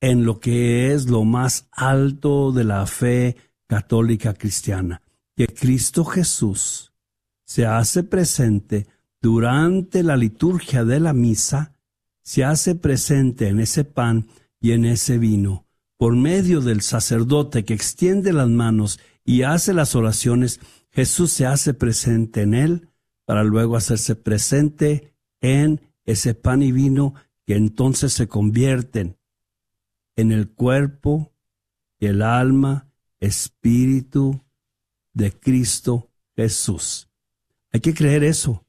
en 0.00 0.24
lo 0.24 0.40
que 0.40 0.92
es 0.92 1.08
lo 1.08 1.24
más 1.24 1.68
alto 1.70 2.50
de 2.50 2.64
la 2.64 2.86
fe 2.86 3.36
católica 3.66 4.34
cristiana, 4.34 5.02
que 5.36 5.46
Cristo 5.46 6.04
Jesús 6.04 6.92
se 7.44 7.66
hace 7.66 8.02
presente 8.02 8.86
durante 9.20 10.02
la 10.02 10.16
liturgia 10.16 10.84
de 10.84 11.00
la 11.00 11.12
misa, 11.12 11.74
se 12.22 12.44
hace 12.44 12.74
presente 12.74 13.48
en 13.48 13.60
ese 13.60 13.84
pan 13.84 14.26
y 14.60 14.72
en 14.72 14.84
ese 14.84 15.18
vino, 15.18 15.63
por 16.04 16.16
medio 16.16 16.60
del 16.60 16.82
sacerdote 16.82 17.64
que 17.64 17.72
extiende 17.72 18.34
las 18.34 18.50
manos 18.50 19.00
y 19.24 19.40
hace 19.40 19.72
las 19.72 19.94
oraciones, 19.94 20.60
Jesús 20.90 21.32
se 21.32 21.46
hace 21.46 21.72
presente 21.72 22.42
en 22.42 22.52
él 22.52 22.90
para 23.24 23.42
luego 23.42 23.74
hacerse 23.74 24.14
presente 24.14 25.14
en 25.40 25.80
ese 26.04 26.34
pan 26.34 26.60
y 26.60 26.72
vino 26.72 27.14
que 27.46 27.56
entonces 27.56 28.12
se 28.12 28.28
convierten 28.28 29.16
en 30.14 30.30
el 30.30 30.50
cuerpo 30.50 31.32
y 31.98 32.04
el 32.04 32.20
alma, 32.20 32.86
espíritu 33.18 34.42
de 35.14 35.32
Cristo 35.32 36.10
Jesús. 36.36 37.08
Hay 37.72 37.80
que 37.80 37.94
creer 37.94 38.24
eso. 38.24 38.66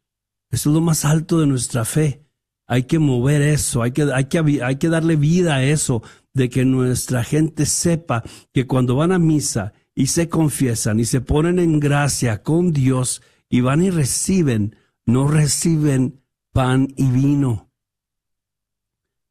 Eso 0.51 0.69
es 0.69 0.73
lo 0.73 0.79
más 0.79 1.03
alto 1.03 1.41
de 1.41 1.47
nuestra 1.47 1.83
fe. 1.83 2.21
Hay 2.65 2.83
que 2.83 2.97
mover 2.97 3.41
eso, 3.41 3.81
hay 3.81 3.91
que, 3.91 4.03
hay 4.03 4.25
que, 4.25 4.63
hay 4.63 4.77
que 4.77 4.87
darle 4.87 5.17
vida 5.17 5.55
a 5.55 5.63
eso, 5.65 6.01
de 6.35 6.49
que 6.49 6.65
nuestra 6.65 7.23
gente 7.23 7.65
sepa 7.65 8.23
que 8.53 8.67
cuando 8.67 8.95
van 8.97 9.13
a 9.13 9.17
misa 9.17 9.73
y 9.95 10.07
se 10.07 10.29
confiesan 10.29 10.99
y 10.99 11.05
se 11.05 11.21
ponen 11.21 11.57
en 11.57 11.79
gracia 11.79 12.43
con 12.43 12.73
Dios 12.73 13.23
y 13.49 13.61
van 13.61 13.81
y 13.81 13.89
reciben, 13.89 14.75
no 15.05 15.27
reciben 15.29 16.21
pan 16.51 16.89
y 16.97 17.09
vino, 17.09 17.71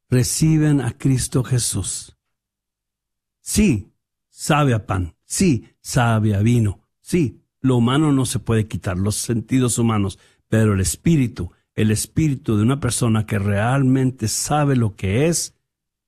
reciben 0.09 0.81
a 0.81 0.97
Cristo 0.97 1.45
Jesús. 1.45 2.17
Sí, 3.43 3.93
sabe 4.31 4.73
a 4.73 4.87
pan, 4.87 5.15
sí, 5.25 5.69
sabe 5.83 6.35
a 6.35 6.41
vino, 6.41 6.81
sí, 7.03 7.43
lo 7.61 7.77
humano 7.77 8.13
no 8.13 8.25
se 8.25 8.39
puede 8.39 8.67
quitar, 8.67 8.97
los 8.97 9.17
sentidos 9.17 9.79
humanos, 9.79 10.19
pero 10.49 10.73
el 10.73 10.81
espíritu, 10.81 11.53
el 11.75 11.91
espíritu 11.91 12.57
de 12.57 12.63
una 12.63 12.81
persona 12.81 13.27
que 13.27 13.39
realmente 13.39 14.29
sabe 14.29 14.75
lo 14.75 14.97
que 14.97 15.27
es, 15.27 15.55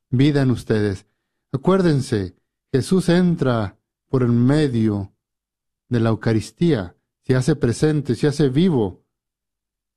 Vida 0.10 0.42
en 0.42 0.52
ustedes. 0.52 1.06
Acuérdense, 1.52 2.36
Jesús 2.72 3.10
entra 3.10 3.78
por 4.10 4.24
el 4.24 4.32
medio 4.32 5.14
de 5.88 6.00
la 6.00 6.10
Eucaristía, 6.10 6.96
se 7.22 7.36
hace 7.36 7.56
presente, 7.56 8.16
se 8.16 8.28
hace 8.28 8.50
vivo. 8.50 9.04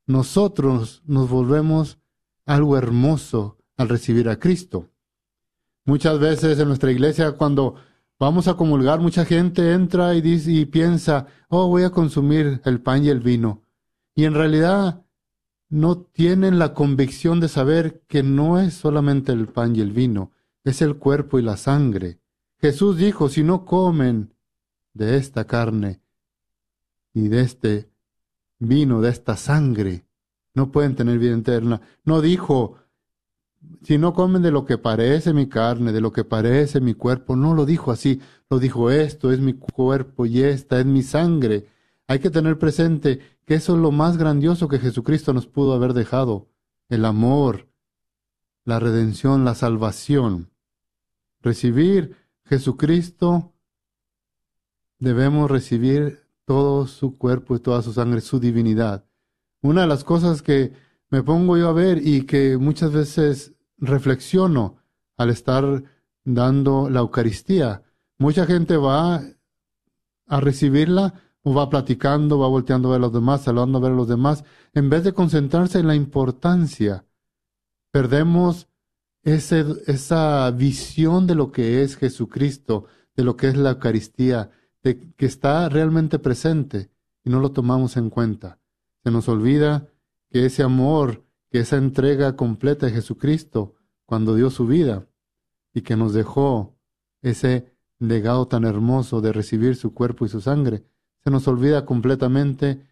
Nosotros 0.06 1.02
nos 1.06 1.28
volvemos 1.28 1.98
algo 2.44 2.76
hermoso 2.78 3.58
al 3.76 3.88
recibir 3.88 4.28
a 4.28 4.38
Cristo. 4.38 4.90
Muchas 5.84 6.18
veces 6.18 6.58
en 6.58 6.68
nuestra 6.68 6.92
iglesia 6.92 7.32
cuando 7.32 7.76
vamos 8.18 8.48
a 8.48 8.55
comulgar, 8.55 9.00
mucha 9.00 9.24
gente 9.24 9.72
entra 9.72 10.14
y, 10.14 10.20
dice, 10.20 10.50
y 10.52 10.64
piensa, 10.66 11.26
oh, 11.48 11.68
voy 11.68 11.85
a 11.85 11.90
consumir 11.90 12.61
el 12.64 12.81
pan 12.81 13.05
y 13.05 13.09
el 13.09 13.20
vino. 13.20 13.62
Y 14.14 14.24
en 14.24 14.35
realidad 14.35 15.05
no 15.68 15.98
tienen 15.98 16.59
la 16.59 16.74
convicción 16.74 17.40
de 17.40 17.48
saber 17.48 18.02
que 18.09 18.22
no 18.22 18.59
es 18.59 18.74
solamente 18.74 19.33
el 19.33 19.48
pan 19.48 19.76
y 19.76 19.81
el 19.81 19.92
vino, 19.92 20.33
es 20.64 20.83
el 20.83 20.96
cuerpo 20.96 21.38
y 21.38 21.42
la 21.42 21.57
sangre. 21.57 22.20
Jesús 22.59 22.96
dijo, 22.96 23.29
si 23.29 23.42
no 23.42 23.64
comen 23.64 24.35
de 24.94 25.16
esta 25.16 25.46
carne 25.46 26.00
y 27.12 27.29
de 27.29 27.40
este 27.42 27.90
vino, 28.59 29.00
de 29.00 29.11
esta 29.11 29.37
sangre, 29.37 30.07
no 30.55 30.72
pueden 30.72 30.96
tener 30.96 31.18
vida 31.18 31.37
eterna. 31.37 31.83
No 32.05 32.22
dijo, 32.22 32.76
si 33.83 33.98
no 33.98 34.14
comen 34.14 34.42
de 34.42 34.50
lo 34.50 34.64
que 34.64 34.79
parece 34.79 35.33
mi 35.33 35.48
carne, 35.48 35.92
de 35.92 36.00
lo 36.00 36.12
que 36.12 36.24
parece 36.24 36.81
mi 36.81 36.94
cuerpo, 36.94 37.37
no 37.37 37.55
lo 37.55 37.64
dijo 37.64 37.92
así, 37.92 38.20
lo 38.50 38.59
dijo 38.59 38.90
esto 38.90 39.33
es 39.33 39.40
mi 39.40 39.55
cuerpo 39.55 40.26
y 40.26 40.42
esta 40.42 40.81
es 40.81 40.87
mi 40.87 41.02
sangre. 41.02 41.66
Hay 42.09 42.18
que 42.18 42.31
tener 42.31 42.59
presente 42.59 43.20
que 43.44 43.55
eso 43.55 43.74
es 43.74 43.81
lo 43.81 43.92
más 43.92 44.16
grandioso 44.16 44.68
que 44.68 44.79
Jesucristo 44.79 45.33
nos 45.33 45.46
pudo 45.46 45.72
haber 45.72 45.92
dejado, 45.92 46.48
el 46.88 47.05
amor, 47.05 47.68
la 48.64 48.81
redención, 48.81 49.44
la 49.44 49.55
salvación. 49.55 50.50
Recibir 51.40 52.16
Jesucristo, 52.44 53.52
debemos 54.98 55.50
recibir 55.50 56.26
todo 56.44 56.87
su 56.87 57.18
cuerpo 57.18 57.57
y 57.57 57.61
toda 57.61 57.83
su 57.83 57.92
sangre, 57.92 58.20
su 58.20 58.40
divinidad. 58.40 59.05
Una 59.62 59.83
de 59.83 59.87
las 59.87 60.05
cosas 60.05 60.42
que 60.42 60.72
me 61.11 61.22
pongo 61.22 61.57
yo 61.57 61.68
a 61.68 61.72
ver 61.72 62.07
y 62.07 62.22
que 62.22 62.57
muchas 62.57 62.92
veces 62.92 63.55
reflexiono 63.78 64.76
al 65.16 65.30
estar 65.30 65.84
dando 66.24 66.90
la 66.90 67.00
Eucaristía, 67.00 67.82
mucha 68.18 68.46
gente 68.46 68.76
va 68.76 69.22
a 70.26 70.40
recibirla 70.40 71.14
va 71.54 71.70
platicando, 71.70 72.38
va 72.38 72.48
volteando 72.48 72.88
a 72.88 72.92
ver 72.92 72.98
a 72.98 73.06
los 73.06 73.12
demás, 73.12 73.42
saludando 73.42 73.78
a 73.78 73.80
ver 73.80 73.92
a 73.92 73.96
los 73.96 74.08
demás, 74.08 74.44
en 74.74 74.90
vez 74.90 75.04
de 75.04 75.12
concentrarse 75.12 75.78
en 75.78 75.86
la 75.86 75.94
importancia. 75.94 77.04
Perdemos 77.90 78.68
ese, 79.22 79.64
esa 79.86 80.50
visión 80.50 81.26
de 81.26 81.34
lo 81.34 81.52
que 81.52 81.82
es 81.82 81.96
Jesucristo, 81.96 82.86
de 83.14 83.24
lo 83.24 83.36
que 83.36 83.48
es 83.48 83.56
la 83.56 83.70
Eucaristía, 83.70 84.50
de 84.82 85.12
que 85.14 85.26
está 85.26 85.68
realmente 85.68 86.18
presente 86.18 86.90
y 87.24 87.30
no 87.30 87.40
lo 87.40 87.52
tomamos 87.52 87.96
en 87.96 88.10
cuenta. 88.10 88.58
Se 89.04 89.10
nos 89.10 89.28
olvida 89.28 89.88
que 90.30 90.46
ese 90.46 90.62
amor, 90.62 91.24
que 91.50 91.61
esa 91.61 91.76
entrega 91.76 92.37
completa 92.37 92.87
de 92.87 92.92
Jesucristo, 92.92 93.74
cuando 94.04 94.35
dio 94.35 94.50
su 94.50 94.66
vida 94.66 95.06
y 95.72 95.82
que 95.82 95.96
nos 95.96 96.12
dejó 96.12 96.76
ese 97.22 97.72
legado 97.98 98.46
tan 98.48 98.64
hermoso 98.64 99.20
de 99.20 99.32
recibir 99.32 99.76
su 99.76 99.94
cuerpo 99.94 100.26
y 100.26 100.28
su 100.28 100.40
sangre, 100.40 100.85
se 101.24 101.30
nos 101.30 101.48
olvida 101.48 101.85
completamente 101.85 102.87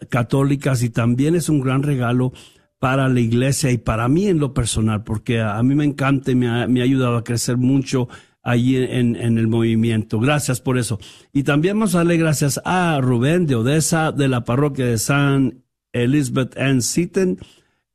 católicas 0.10 0.84
y 0.84 0.90
también 0.90 1.34
es 1.34 1.48
un 1.48 1.62
gran 1.62 1.84
regalo 1.84 2.34
para 2.78 3.08
la 3.08 3.22
iglesia 3.22 3.72
y 3.72 3.78
para 3.78 4.10
mí 4.10 4.28
en 4.28 4.40
lo 4.40 4.54
personal, 4.54 5.06
porque 5.06 5.40
a, 5.40 5.64
mí 5.64 5.76
me 5.76 5.86
encanta 5.86 6.32
y 6.32 6.36
me 6.36 6.50
ha, 6.50 6.68
me 6.68 6.82
ha 6.82 6.84
ayudado 6.84 7.16
a 7.16 7.24
crecer 7.24 7.56
mucho 7.56 8.10
allí 8.44 8.76
en, 8.76 9.16
en, 9.16 9.38
el 9.38 9.48
movimiento. 9.48 10.20
Gracias 10.20 10.60
por 10.60 10.78
eso. 10.78 11.00
Y 11.32 11.44
también 11.44 11.80
vamos 11.80 11.96
a 11.96 12.00
darle 12.00 12.18
gracias 12.18 12.60
a 12.66 13.00
Rubén 13.00 13.46
de 13.46 13.56
Odessa, 13.56 14.12
de 14.12 14.28
la 14.28 14.44
parroquia 14.44 14.88
de 14.88 14.98
San 14.98 15.64
Elizabeth 15.94 16.58
and 16.58 16.82
Seaton 16.82 17.40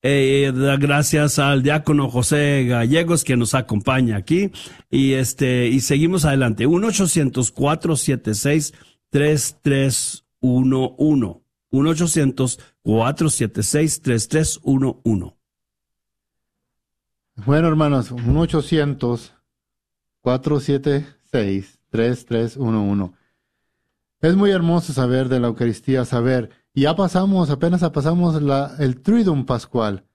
eh, 0.02 0.52
gracias 0.80 1.38
al 1.38 1.62
diácono 1.62 2.10
José 2.10 2.66
Gallegos 2.66 3.22
que 3.22 3.36
nos 3.36 3.54
acompaña 3.54 4.16
aquí. 4.16 4.50
Y 4.90 5.12
este 5.12 5.78
seguimos 5.80 6.24
adelante. 6.24 6.66
1 6.66 6.88
800 6.88 7.52
476 7.52 8.74
3311 9.10 11.40
1 11.70 11.90
800 11.90 12.58
476 12.82 14.02
3311 14.02 15.36
Bueno, 17.46 17.68
hermanos, 17.68 18.10
1 18.10 18.40
800 18.40 19.34
476 20.20 21.78
3311 21.90 23.14
Es 24.20 24.34
muy 24.34 24.50
hermoso 24.50 24.92
saber 24.92 25.28
de 25.28 25.38
la 25.38 25.46
Eucaristía, 25.46 26.04
saber 26.04 26.50
ya 26.74 26.96
pasamos, 26.96 27.50
apenas 27.50 27.88
pasamos 27.90 28.40
la, 28.40 28.76
el 28.78 29.02
Triduum 29.02 29.44
Pascual, 29.44 30.06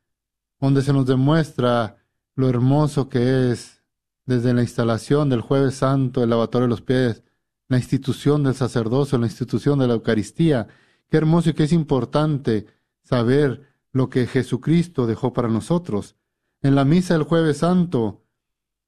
donde 0.59 0.81
se 0.81 0.93
nos 0.93 1.05
demuestra 1.05 1.97
lo 2.35 2.49
hermoso 2.49 3.09
que 3.09 3.51
es 3.51 3.83
desde 4.25 4.53
la 4.53 4.61
instalación 4.61 5.29
del 5.29 5.41
Jueves 5.41 5.75
Santo, 5.75 6.23
el 6.23 6.29
lavatorio 6.29 6.67
de 6.67 6.69
los 6.69 6.81
pies, 6.81 7.23
la 7.67 7.77
institución 7.77 8.43
del 8.43 8.55
sacerdocio, 8.55 9.17
la 9.17 9.27
institución 9.27 9.79
de 9.79 9.87
la 9.87 9.93
Eucaristía. 9.93 10.67
Qué 11.09 11.17
hermoso 11.17 11.49
y 11.49 11.53
qué 11.53 11.63
es 11.63 11.73
importante 11.73 12.65
saber 13.03 13.61
lo 13.91 14.09
que 14.09 14.27
Jesucristo 14.27 15.07
dejó 15.07 15.33
para 15.33 15.47
nosotros. 15.47 16.15
En 16.61 16.75
la 16.75 16.85
misa 16.85 17.13
del 17.13 17.23
Jueves 17.23 17.57
Santo 17.57 18.23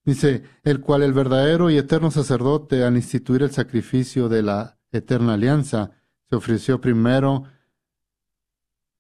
dice, 0.04 0.44
el 0.64 0.82
cual 0.82 1.04
el 1.04 1.14
verdadero 1.14 1.70
y 1.70 1.78
eterno 1.78 2.12
sacerdote 2.12 2.84
al 2.84 2.96
instituir 2.96 3.44
el 3.44 3.52
sacrificio 3.52 4.28
de 4.28 4.44
la 4.44 4.80
eterna 4.92 5.36
alianza 5.36 5.92
se 6.30 6.36
ofreció 6.36 6.82
primero 6.82 7.44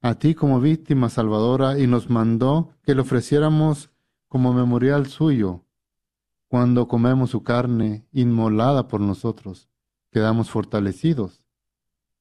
a 0.01 0.15
ti 0.15 0.33
como 0.33 0.61
víctima 0.61 1.09
salvadora 1.09 1.77
y 1.77 1.87
nos 1.87 2.09
mandó 2.09 2.69
que 2.83 2.95
le 2.95 3.01
ofreciéramos 3.01 3.89
como 4.27 4.53
memorial 4.53 5.07
suyo. 5.07 5.65
Cuando 6.47 6.87
comemos 6.87 7.31
su 7.31 7.43
carne 7.43 8.07
inmolada 8.11 8.87
por 8.87 9.01
nosotros, 9.01 9.69
quedamos 10.11 10.49
fortalecidos. 10.49 11.43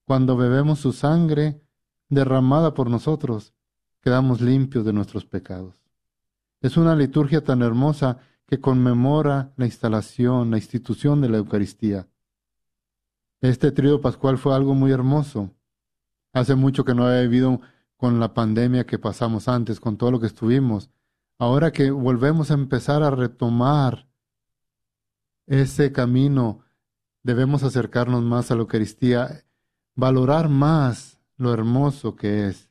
Cuando 0.04 0.36
bebemos 0.36 0.80
su 0.80 0.92
sangre 0.92 1.62
derramada 2.08 2.74
por 2.74 2.90
nosotros, 2.90 3.54
quedamos 4.00 4.40
limpios 4.40 4.84
de 4.84 4.92
nuestros 4.92 5.24
pecados. 5.24 5.76
Es 6.60 6.76
una 6.76 6.96
liturgia 6.96 7.44
tan 7.44 7.62
hermosa 7.62 8.18
que 8.46 8.60
conmemora 8.60 9.52
la 9.56 9.66
instalación, 9.66 10.50
la 10.50 10.56
institución 10.56 11.20
de 11.20 11.28
la 11.28 11.38
Eucaristía. 11.38 12.08
Este 13.40 13.70
trío 13.70 14.00
pascual 14.00 14.36
fue 14.36 14.54
algo 14.54 14.74
muy 14.74 14.90
hermoso 14.90 15.52
Hace 16.32 16.54
mucho 16.54 16.84
que 16.84 16.94
no 16.94 17.06
había 17.06 17.22
vivido 17.22 17.60
con 17.96 18.20
la 18.20 18.32
pandemia 18.32 18.86
que 18.86 18.98
pasamos 18.98 19.48
antes, 19.48 19.80
con 19.80 19.96
todo 19.96 20.12
lo 20.12 20.20
que 20.20 20.26
estuvimos. 20.26 20.90
Ahora 21.38 21.72
que 21.72 21.90
volvemos 21.90 22.50
a 22.50 22.54
empezar 22.54 23.02
a 23.02 23.10
retomar 23.10 24.08
ese 25.46 25.92
camino, 25.92 26.64
debemos 27.22 27.62
acercarnos 27.62 28.22
más 28.22 28.50
a 28.50 28.54
la 28.54 28.60
Eucaristía, 28.60 29.44
valorar 29.94 30.48
más 30.48 31.18
lo 31.36 31.52
hermoso 31.52 32.14
que 32.14 32.48
es 32.48 32.70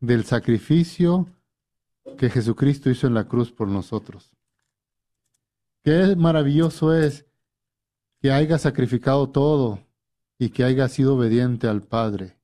del 0.00 0.24
sacrificio 0.24 1.26
que 2.16 2.30
Jesucristo 2.30 2.90
hizo 2.90 3.06
en 3.06 3.14
la 3.14 3.28
cruz 3.28 3.50
por 3.50 3.68
nosotros. 3.68 4.30
Qué 5.82 6.16
maravilloso 6.16 6.94
es 6.94 7.26
que 8.20 8.32
haya 8.32 8.58
sacrificado 8.58 9.28
todo 9.28 9.80
y 10.38 10.50
que 10.50 10.64
haya 10.64 10.88
sido 10.88 11.16
obediente 11.16 11.68
al 11.68 11.82
Padre 11.82 12.38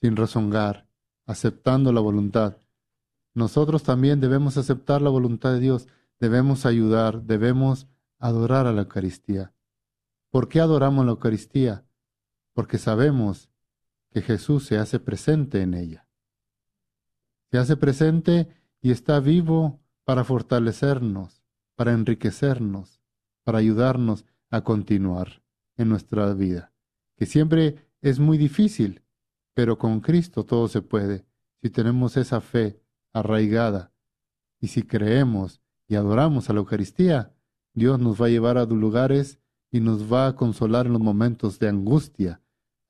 sin 0.00 0.16
rezongar, 0.16 0.88
aceptando 1.26 1.92
la 1.92 2.00
voluntad. 2.00 2.58
Nosotros 3.34 3.82
también 3.82 4.20
debemos 4.20 4.56
aceptar 4.56 5.02
la 5.02 5.10
voluntad 5.10 5.52
de 5.52 5.60
Dios, 5.60 5.88
debemos 6.20 6.66
ayudar, 6.66 7.22
debemos 7.22 7.88
adorar 8.18 8.66
a 8.66 8.72
la 8.72 8.82
Eucaristía. 8.82 9.52
¿Por 10.30 10.48
qué 10.48 10.60
adoramos 10.60 11.04
la 11.04 11.12
Eucaristía? 11.12 11.84
Porque 12.52 12.78
sabemos 12.78 13.50
que 14.10 14.22
Jesús 14.22 14.64
se 14.64 14.78
hace 14.78 14.98
presente 14.98 15.60
en 15.62 15.74
ella. 15.74 16.06
Se 17.50 17.58
hace 17.58 17.76
presente 17.76 18.48
y 18.80 18.90
está 18.90 19.20
vivo 19.20 19.80
para 20.04 20.24
fortalecernos, 20.24 21.42
para 21.74 21.92
enriquecernos, 21.92 23.00
para 23.44 23.58
ayudarnos 23.58 24.24
a 24.50 24.62
continuar 24.62 25.42
en 25.76 25.88
nuestra 25.88 26.32
vida, 26.34 26.72
que 27.16 27.26
siempre 27.26 27.90
es 28.00 28.18
muy 28.18 28.38
difícil, 28.38 29.02
pero 29.56 29.78
con 29.78 30.00
Cristo 30.00 30.44
todo 30.44 30.68
se 30.68 30.82
puede, 30.82 31.24
si 31.62 31.70
tenemos 31.70 32.18
esa 32.18 32.42
fe 32.42 32.78
arraigada 33.14 33.90
y 34.60 34.66
si 34.66 34.82
creemos 34.82 35.62
y 35.88 35.94
adoramos 35.94 36.50
a 36.50 36.52
la 36.52 36.58
Eucaristía, 36.58 37.32
Dios 37.72 37.98
nos 37.98 38.20
va 38.20 38.26
a 38.26 38.28
llevar 38.28 38.58
a 38.58 38.66
lugares 38.66 39.38
y 39.70 39.80
nos 39.80 40.12
va 40.12 40.26
a 40.26 40.36
consolar 40.36 40.84
en 40.84 40.92
los 40.92 41.00
momentos 41.00 41.58
de 41.58 41.70
angustia. 41.70 42.42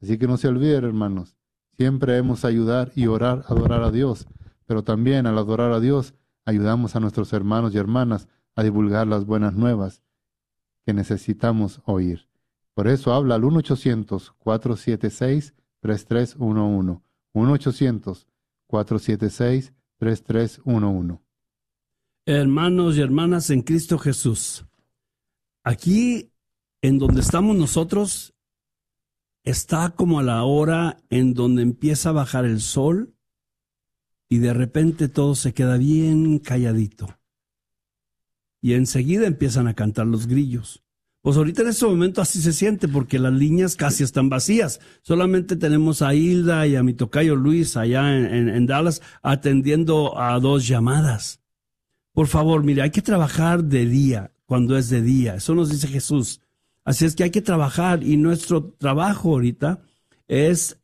Así 0.03 0.19
que 0.19 0.27
no 0.27 0.39
se 0.39 0.49
olviden, 0.49 0.83
hermanos, 0.83 1.37
siempre 1.77 2.15
debemos 2.15 2.45
ayudar 2.45 2.91
y 2.97 3.07
orar, 3.07 3.45
adorar 3.47 3.85
a 3.85 3.93
Dios, 3.93 4.27
pero 4.67 4.83
también 4.83 5.29
al 5.29 5.39
adorar 5.39 5.71
a 5.71 5.79
Dios 5.79 6.15
ayudamos 6.47 6.97
a 6.97 7.01
nuestros 7.01 7.33
hermanos 7.33 7.77
y 7.77 7.79
hermanas 7.79 8.27
a 8.57 8.65
divulgar 8.65 9.07
las 9.07 9.25
buenas 9.25 9.55
nuevas 9.55 10.03
que 10.85 10.93
necesitamos 10.93 11.81
oír. 11.85 12.29
Por 12.75 12.89
eso 12.89 13.15
habla 13.15 13.37
al 13.37 13.45
1 13.45 13.59
800 13.59 14.33
476 14.33 15.55
3311 15.87 17.07
1-800-476-3311. 18.69 21.21
Hermanos 22.25 22.97
y 22.97 23.03
hermanas 23.03 23.51
en 23.51 23.61
Cristo 23.63 23.99
Jesús, 23.99 24.65
aquí 25.63 26.33
en 26.83 26.99
donde 26.99 27.21
estamos 27.21 27.57
nosotros 27.57 28.35
está 29.45 29.91
como 29.91 30.19
a 30.19 30.25
la 30.25 30.43
hora 30.43 30.97
en 31.09 31.35
donde 31.35 31.63
empieza 31.63 32.09
a 32.09 32.13
bajar 32.13 32.45
el 32.47 32.61
sol 32.61 33.15
y 34.29 34.39
de 34.39 34.53
repente 34.53 35.09
todo 35.09 35.37
se 35.37 35.55
queda 35.55 35.77
bien 35.77 36.41
calladito. 36.41 37.17
Y 38.61 38.73
enseguida 38.73 39.29
empiezan 39.29 39.69
a 39.69 39.75
cantar 39.75 40.09
los 40.09 40.27
grillos. 40.27 40.83
Pues 41.27 41.37
ahorita 41.37 41.63
en 41.63 41.69
este 41.71 41.85
momento 41.85 42.23
así 42.23 42.41
se 42.41 42.53
siente 42.53 42.87
porque 42.87 43.19
las 43.19 43.33
líneas 43.33 43.75
casi 43.75 44.05
están 44.05 44.29
vacías. 44.29 44.79
Solamente 45.03 45.57
tenemos 45.57 46.01
a 46.01 46.15
Hilda 46.15 46.69
y 46.69 46.77
a 46.77 46.85
mi 46.85 46.95
tocayo 46.95 47.35
Luis 47.35 47.77
allá 47.77 48.17
en, 48.17 48.65
Dallas 48.67 49.03
atendiendo 49.25 50.17
a 50.21 50.39
dos 50.39 50.69
llamadas. 50.69 51.41
Por 52.13 52.29
favor, 52.29 52.63
mire, 52.63 52.83
hay 52.83 52.93
que 52.93 53.03
trabajar 53.03 53.65
de 53.65 53.87
día 53.87 54.31
cuando 54.45 54.79
es 54.79 54.89
de 54.89 55.03
día. 55.03 55.35
Eso 55.35 55.57
nos 55.57 55.69
dice 55.69 55.89
Jesús. 55.89 56.43
Así 56.85 57.05
es 57.05 57.17
que 57.17 57.25
hay 57.25 57.31
que 57.31 57.43
trabajar 57.43 58.05
y 58.05 58.17
nuestro 58.17 58.63
trabajo 58.79 59.31
ahorita 59.31 59.81
es 60.29 60.79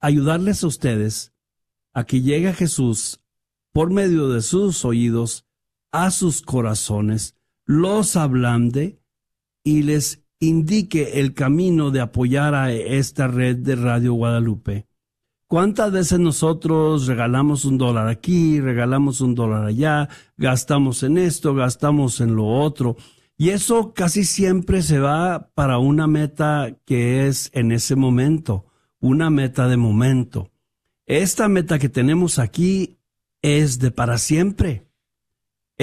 ayudarles 0.00 0.64
a 0.64 0.66
ustedes 0.66 1.34
a 1.92 2.02
que 2.02 2.20
llegue 2.20 2.52
Jesús 2.52 3.20
por 3.70 3.92
medio 3.92 4.28
de 4.28 4.42
sus 4.42 4.84
oídos 4.84 5.46
a 5.92 6.10
sus 6.10 6.42
corazones, 6.42 7.36
los 7.64 8.16
ablande 8.16 9.01
y 9.64 9.82
les 9.82 10.22
indique 10.40 11.20
el 11.20 11.34
camino 11.34 11.90
de 11.90 12.00
apoyar 12.00 12.54
a 12.54 12.72
esta 12.72 13.28
red 13.28 13.56
de 13.56 13.76
Radio 13.76 14.14
Guadalupe. 14.14 14.86
¿Cuántas 15.46 15.92
veces 15.92 16.18
nosotros 16.18 17.06
regalamos 17.06 17.64
un 17.64 17.76
dólar 17.76 18.08
aquí, 18.08 18.58
regalamos 18.58 19.20
un 19.20 19.34
dólar 19.34 19.66
allá, 19.66 20.08
gastamos 20.36 21.02
en 21.02 21.18
esto, 21.18 21.54
gastamos 21.54 22.20
en 22.20 22.34
lo 22.34 22.46
otro? 22.46 22.96
Y 23.36 23.50
eso 23.50 23.92
casi 23.92 24.24
siempre 24.24 24.82
se 24.82 24.98
va 24.98 25.50
para 25.54 25.78
una 25.78 26.06
meta 26.06 26.76
que 26.86 27.26
es 27.26 27.50
en 27.52 27.70
ese 27.70 27.96
momento, 27.96 28.64
una 28.98 29.30
meta 29.30 29.68
de 29.68 29.76
momento. 29.76 30.50
Esta 31.06 31.48
meta 31.48 31.78
que 31.78 31.88
tenemos 31.88 32.38
aquí 32.38 32.98
es 33.42 33.78
de 33.78 33.90
para 33.90 34.18
siempre. 34.18 34.86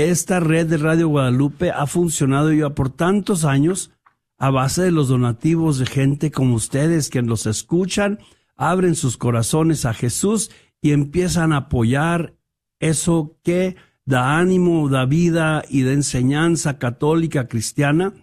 Esta 0.08 0.40
red 0.40 0.68
de 0.68 0.78
Radio 0.78 1.10
Guadalupe 1.10 1.72
ha 1.72 1.86
funcionado 1.86 2.54
ya 2.54 2.70
por 2.70 2.90
tantos 2.90 3.44
años 3.44 3.92
a 4.38 4.50
base 4.50 4.84
de 4.84 4.92
los 4.92 5.10
donativos 5.10 5.78
de 5.78 5.88
gente 5.88 6.32
como 6.32 6.56
ustedes 6.56 7.10
que 7.10 7.22
los 7.22 7.46
escuchan, 7.46 8.20
abren 8.56 8.96
sus 8.96 9.18
corazones 9.18 9.84
a 9.84 9.94
Jesús 9.94 10.52
y 10.82 10.94
empiezan 10.94 11.52
a 11.52 11.58
apoyar 11.58 12.34
eso 12.80 13.38
que 13.44 13.76
da 14.06 14.38
ánimo, 14.40 14.88
da 14.88 15.04
vida 15.04 15.66
y 15.68 15.84
da 15.84 15.92
enseñanza 15.92 16.78
católica 16.78 17.50
cristiana 17.50 18.14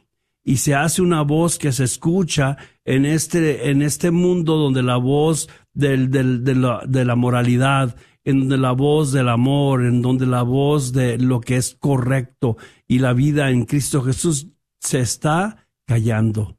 y 0.43 0.57
se 0.57 0.75
hace 0.75 1.03
una 1.03 1.21
voz 1.21 1.59
que 1.59 1.73
se 1.73 1.85
escucha 1.85 2.57
en 2.87 3.05
este, 3.05 3.69
en 3.69 3.83
este 3.83 4.11
mundo 4.11 4.57
donde 4.57 4.83
la 4.83 4.97
voz 4.97 5.51
de, 5.75 5.99
la, 5.99 6.81
de 6.89 7.05
la 7.05 7.17
moralidad, 7.17 7.97
en 8.27 8.41
donde 8.41 8.59
la 8.59 8.73
voz 8.73 9.13
del 9.13 9.29
amor, 9.29 9.85
en 9.85 10.03
donde 10.03 10.27
la 10.27 10.43
voz 10.43 10.93
de 10.93 11.17
lo 11.17 11.41
que 11.41 11.57
es 11.57 11.77
correcto 11.79 12.57
y 12.89 12.99
la 12.99 13.13
vida 13.13 13.51
en 13.51 13.67
Cristo 13.67 14.03
Jesús 14.03 14.49
se 14.81 14.99
está 14.99 15.69
callando. 15.87 16.59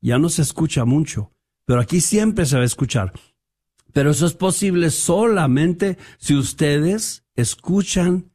Ya 0.00 0.18
no 0.18 0.30
se 0.30 0.40
escucha 0.40 0.86
mucho, 0.86 1.32
pero 1.66 1.80
aquí 1.80 2.00
siempre 2.00 2.46
se 2.46 2.56
va 2.56 2.62
a 2.62 2.66
escuchar. 2.66 3.12
Pero 3.92 4.10
eso 4.10 4.24
es 4.24 4.32
posible 4.32 4.88
solamente 4.90 5.98
si 6.16 6.34
ustedes 6.34 7.26
escuchan 7.34 8.32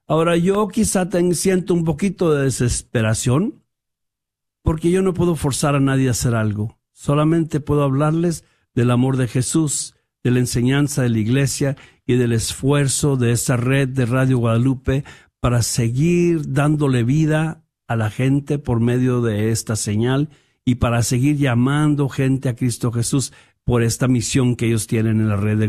Ahora 0.06 0.36
yo 0.36 0.68
quizá 0.68 1.08
siento 1.32 1.72
un 1.74 1.84
poquito 1.84 2.34
de 2.34 2.44
desesperación 2.44 3.62
porque 4.62 4.90
yo 4.90 5.00
no 5.00 5.14
puedo 5.14 5.36
forzar 5.36 5.74
a 5.76 5.80
nadie 5.80 6.08
a 6.08 6.10
hacer 6.10 6.34
algo. 6.34 6.78
Solamente 6.92 7.60
puedo 7.60 7.84
hablarles 7.84 8.44
del 8.74 8.90
amor 8.90 9.16
de 9.16 9.28
Jesús 9.28 9.94
de 10.24 10.30
la 10.32 10.40
enseñanza 10.40 11.02
de 11.02 11.10
la 11.10 11.18
iglesia 11.18 11.76
y 12.06 12.16
del 12.16 12.32
esfuerzo 12.32 13.16
de 13.16 13.32
esta 13.32 13.56
red 13.56 13.88
de 13.88 14.06
Radio 14.06 14.38
Guadalupe 14.38 15.04
para 15.40 15.62
seguir 15.62 16.52
dándole 16.52 17.04
vida 17.04 17.62
a 17.86 17.96
la 17.96 18.10
gente 18.10 18.58
por 18.58 18.80
medio 18.80 19.22
de 19.22 19.50
esta 19.50 19.76
señal 19.76 20.28
y 20.64 20.76
para 20.76 21.02
seguir 21.02 21.36
llamando 21.36 22.08
gente 22.08 22.48
a 22.48 22.56
Cristo 22.56 22.92
Jesús 22.92 23.32
por 23.68 23.82
esta 23.82 24.08
misión 24.08 24.56
que 24.56 24.66
ellos 24.68 24.86
tienen 24.86 25.20
en 25.20 25.28
la 25.28 25.36
red 25.36 25.58
de 25.58 25.68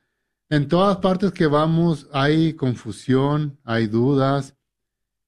En 0.49 0.69
todas 0.69 0.99
partes 0.99 1.33
que 1.33 1.47
vamos 1.47 2.09
hay 2.13 2.55
confusión, 2.55 3.59
hay 3.65 3.87
dudas, 3.89 4.57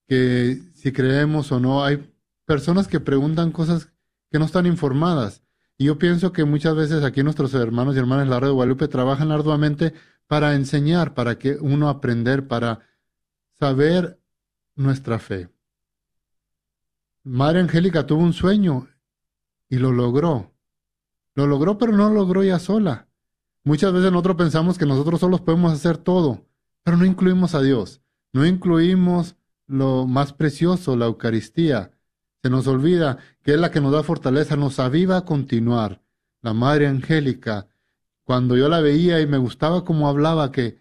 que 0.06 0.62
si 0.74 0.92
creemos 0.92 1.52
o 1.52 1.60
no, 1.60 1.84
hay 1.84 2.12
personas 2.46 2.88
que 2.88 3.00
preguntan 3.00 3.52
cosas 3.52 3.92
que 4.30 4.38
no 4.38 4.46
están 4.46 4.66
informadas. 4.66 5.42
Y 5.76 5.84
yo 5.84 5.98
pienso 5.98 6.32
que 6.32 6.44
muchas 6.44 6.74
veces 6.74 7.04
aquí 7.04 7.22
nuestros 7.22 7.54
hermanos 7.54 7.94
y 7.94 7.98
hermanas 7.98 8.26
de 8.26 8.30
la 8.30 8.40
red 8.40 8.48
de 8.48 8.54
Guadalupe 8.54 8.88
trabajan 8.88 9.30
arduamente 9.30 9.92
para 10.26 10.54
enseñar, 10.54 11.14
para 11.14 11.38
que 11.38 11.56
uno 11.60 11.88
aprender, 11.88 12.48
para 12.48 12.80
saber 13.58 14.20
nuestra 14.74 15.18
fe. 15.18 15.48
Madre 17.30 17.60
Angélica 17.60 18.06
tuvo 18.06 18.22
un 18.22 18.32
sueño 18.32 18.88
y 19.68 19.76
lo 19.76 19.92
logró. 19.92 20.54
Lo 21.34 21.46
logró, 21.46 21.76
pero 21.76 21.92
no 21.92 22.08
lo 22.08 22.14
logró 22.14 22.42
ella 22.42 22.58
sola. 22.58 23.06
Muchas 23.64 23.92
veces 23.92 24.10
nosotros 24.10 24.36
pensamos 24.36 24.78
que 24.78 24.86
nosotros 24.86 25.20
solos 25.20 25.42
podemos 25.42 25.74
hacer 25.74 25.98
todo, 25.98 26.46
pero 26.82 26.96
no 26.96 27.04
incluimos 27.04 27.54
a 27.54 27.60
Dios. 27.60 28.00
No 28.32 28.46
incluimos 28.46 29.36
lo 29.66 30.06
más 30.06 30.32
precioso, 30.32 30.96
la 30.96 31.04
Eucaristía. 31.04 31.90
Se 32.42 32.48
nos 32.48 32.66
olvida 32.66 33.18
que 33.42 33.52
es 33.52 33.60
la 33.60 33.70
que 33.70 33.82
nos 33.82 33.92
da 33.92 34.02
fortaleza, 34.02 34.56
nos 34.56 34.78
aviva 34.78 35.18
a 35.18 35.24
continuar. 35.26 36.00
La 36.40 36.54
Madre 36.54 36.86
Angélica, 36.86 37.68
cuando 38.24 38.56
yo 38.56 38.70
la 38.70 38.80
veía 38.80 39.20
y 39.20 39.26
me 39.26 39.36
gustaba 39.36 39.84
cómo 39.84 40.08
hablaba, 40.08 40.50
que 40.50 40.78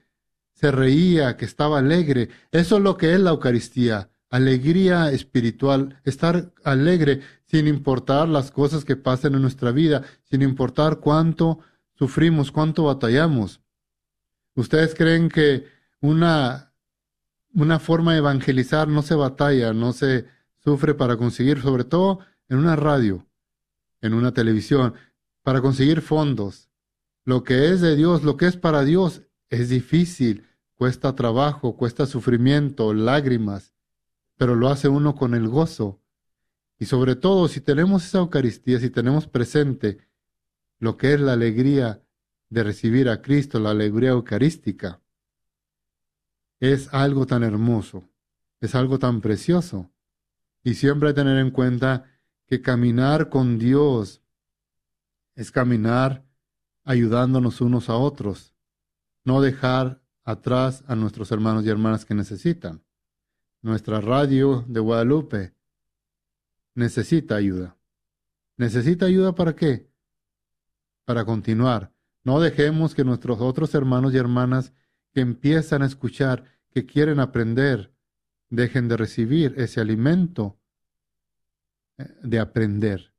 se 0.53 0.71
reía, 0.71 1.35
que 1.35 1.43
estaba 1.43 1.79
alegre, 1.79 2.29
eso 2.51 2.77
es 2.77 2.83
lo 2.83 2.95
que 2.95 3.13
es 3.13 3.19
la 3.19 3.31
Eucaristía, 3.31 4.11
alegría 4.29 5.11
espiritual, 5.11 6.01
estar 6.03 6.53
alegre 6.63 7.21
sin 7.45 7.67
importar 7.67 8.27
las 8.27 8.51
cosas 8.51 8.83
que 8.83 8.95
pasen 8.95 9.35
en 9.35 9.41
nuestra 9.41 9.71
vida, 9.71 10.03
sin 10.23 10.41
importar 10.41 10.99
cuánto 10.99 11.59
sufrimos, 11.93 12.51
cuánto 12.51 12.83
batallamos. 12.83 13.61
¿Ustedes 14.55 14.95
creen 14.95 15.29
que 15.29 15.65
una, 16.01 16.73
una 17.53 17.79
forma 17.79 18.13
de 18.13 18.19
evangelizar 18.19 18.87
no 18.87 19.01
se 19.01 19.15
batalla, 19.15 19.73
no 19.73 19.93
se 19.93 20.25
sufre 20.63 20.93
para 20.93 21.15
conseguir, 21.15 21.61
sobre 21.61 21.85
todo 21.85 22.19
en 22.49 22.57
una 22.57 22.75
radio, 22.75 23.25
en 24.01 24.13
una 24.13 24.33
televisión, 24.33 24.93
para 25.43 25.61
conseguir 25.61 26.01
fondos. 26.01 26.69
Lo 27.23 27.43
que 27.43 27.69
es 27.69 27.81
de 27.81 27.95
Dios, 27.95 28.23
lo 28.23 28.35
que 28.35 28.47
es 28.47 28.57
para 28.57 28.83
Dios, 28.83 29.21
es 29.49 29.69
difícil, 29.69 30.45
cuesta 30.75 31.15
trabajo, 31.15 31.77
cuesta 31.77 32.05
sufrimiento, 32.05 32.93
lágrimas, 32.93 33.73
pero 34.37 34.55
lo 34.55 34.69
hace 34.69 34.87
uno 34.87 35.15
con 35.15 35.33
el 35.33 35.47
gozo. 35.47 35.99
Y 36.79 36.85
sobre 36.85 37.15
todo, 37.15 37.47
si 37.47 37.59
tenemos 37.59 38.05
esa 38.05 38.19
Eucaristía, 38.19 38.79
si 38.79 38.89
tenemos 38.89 39.27
presente 39.27 39.97
lo 40.79 40.95
que 40.95 41.13
es 41.13 41.19
la 41.19 41.33
alegría 41.33 42.03
de 42.49 42.63
recibir 42.63 43.09
a 43.09 43.21
Cristo, 43.21 43.59
la 43.59 43.71
alegría 43.71 44.11
eucarística, 44.11 45.01
es 46.59 46.93
algo 46.93 47.25
tan 47.25 47.43
hermoso, 47.43 48.07
es 48.61 48.75
algo 48.75 48.99
tan 48.99 49.21
precioso. 49.21 49.91
Y 50.63 50.75
siempre 50.75 51.09
hay 51.09 51.15
tener 51.15 51.37
en 51.39 51.51
cuenta 51.51 52.05
que 52.45 52.61
caminar 52.61 53.29
con 53.29 53.57
Dios 53.57 54.21
es 55.35 55.51
caminar 55.51 56.25
ayudándonos 56.83 57.61
unos 57.61 57.89
a 57.89 57.95
otros, 57.95 58.53
no 59.23 59.41
dejar 59.41 60.01
atrás 60.23 60.83
a 60.87 60.95
nuestros 60.95 61.31
hermanos 61.31 61.65
y 61.65 61.69
hermanas 61.69 62.05
que 62.05 62.15
necesitan. 62.15 62.81
Nuestra 63.67 63.99
radio 63.99 64.63
de 64.65 64.79
Guadalupe 64.79 65.53
necesita 66.73 67.35
ayuda. 67.35 67.75
¿Necesita 68.55 69.07
ayuda 69.07 69.35
para 69.35 69.57
qué? 69.57 69.91
Para 71.03 71.25
continuar. 71.25 71.91
No 72.23 72.39
dejemos 72.39 72.95
que 72.95 73.03
nuestros 73.03 73.41
otros 73.41 73.75
hermanos 73.75 74.13
y 74.13 74.17
hermanas 74.17 74.71
que 75.13 75.19
empiezan 75.19 75.81
a 75.81 75.85
escuchar, 75.85 76.45
que 76.69 76.85
quieren 76.85 77.19
aprender, 77.19 77.93
dejen 78.49 78.87
de 78.87 78.95
recibir 78.95 79.53
ese 79.57 79.81
alimento 79.81 80.57
eh, 81.97 82.05
de 82.23 82.39
aprender. 82.39 83.13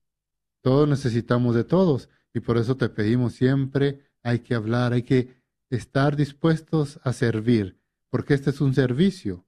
Todos 0.62 0.88
necesitamos 0.88 1.56
de 1.56 1.64
todos 1.64 2.08
y 2.32 2.40
por 2.40 2.56
eso 2.56 2.74
te 2.74 2.88
pedimos 2.88 3.34
siempre, 3.34 4.00
hay 4.22 4.38
que 4.38 4.54
hablar, 4.54 4.94
hay 4.94 5.02
que 5.02 5.42
estar 5.68 6.16
dispuestos 6.16 7.00
a 7.04 7.12
servir, 7.12 7.78
porque 8.08 8.32
este 8.32 8.48
es 8.48 8.62
un 8.62 8.72
servicio. 8.72 9.44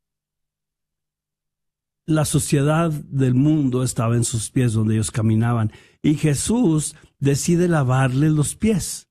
La 2.04 2.24
sociedad 2.24 2.90
del 2.90 3.34
mundo 3.34 3.82
estaba 3.82 4.16
en 4.16 4.24
sus 4.24 4.50
pies 4.50 4.72
donde 4.72 4.94
ellos 4.94 5.10
caminaban 5.10 5.72
y 6.02 6.14
Jesús 6.14 6.96
decide 7.18 7.68
lavarle 7.68 8.30
los 8.30 8.56
pies. 8.56 9.08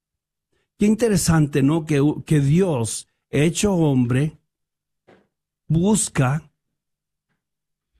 Qué 0.77 0.87
interesante, 0.87 1.63
¿no? 1.63 1.85
Que, 1.85 2.01
que 2.25 2.39
Dios, 2.39 3.07
hecho 3.29 3.73
hombre, 3.73 4.39
busca 5.67 6.51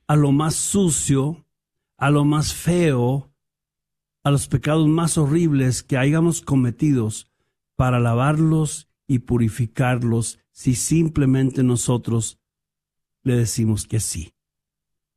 a 0.08 0.16
lo 0.16 0.32
más 0.32 0.56
sucio, 0.56 1.46
a 1.98 2.10
lo 2.10 2.26
más 2.26 2.54
feo, 2.54 3.32
a 4.24 4.32
los 4.32 4.48
pecados 4.48 4.88
más 4.88 5.18
horribles 5.18 5.84
que 5.84 5.98
hayamos 5.98 6.42
cometidos 6.42 7.30
para 7.76 8.00
lavarlos 8.00 8.90
y 9.08 9.20
purificarlos 9.20 10.40
si 10.52 10.76
simplemente 10.76 11.64
nosotros 11.64 12.40
le 13.24 13.36
decimos 13.36 13.86
que 13.86 14.00
sí. 14.00 14.34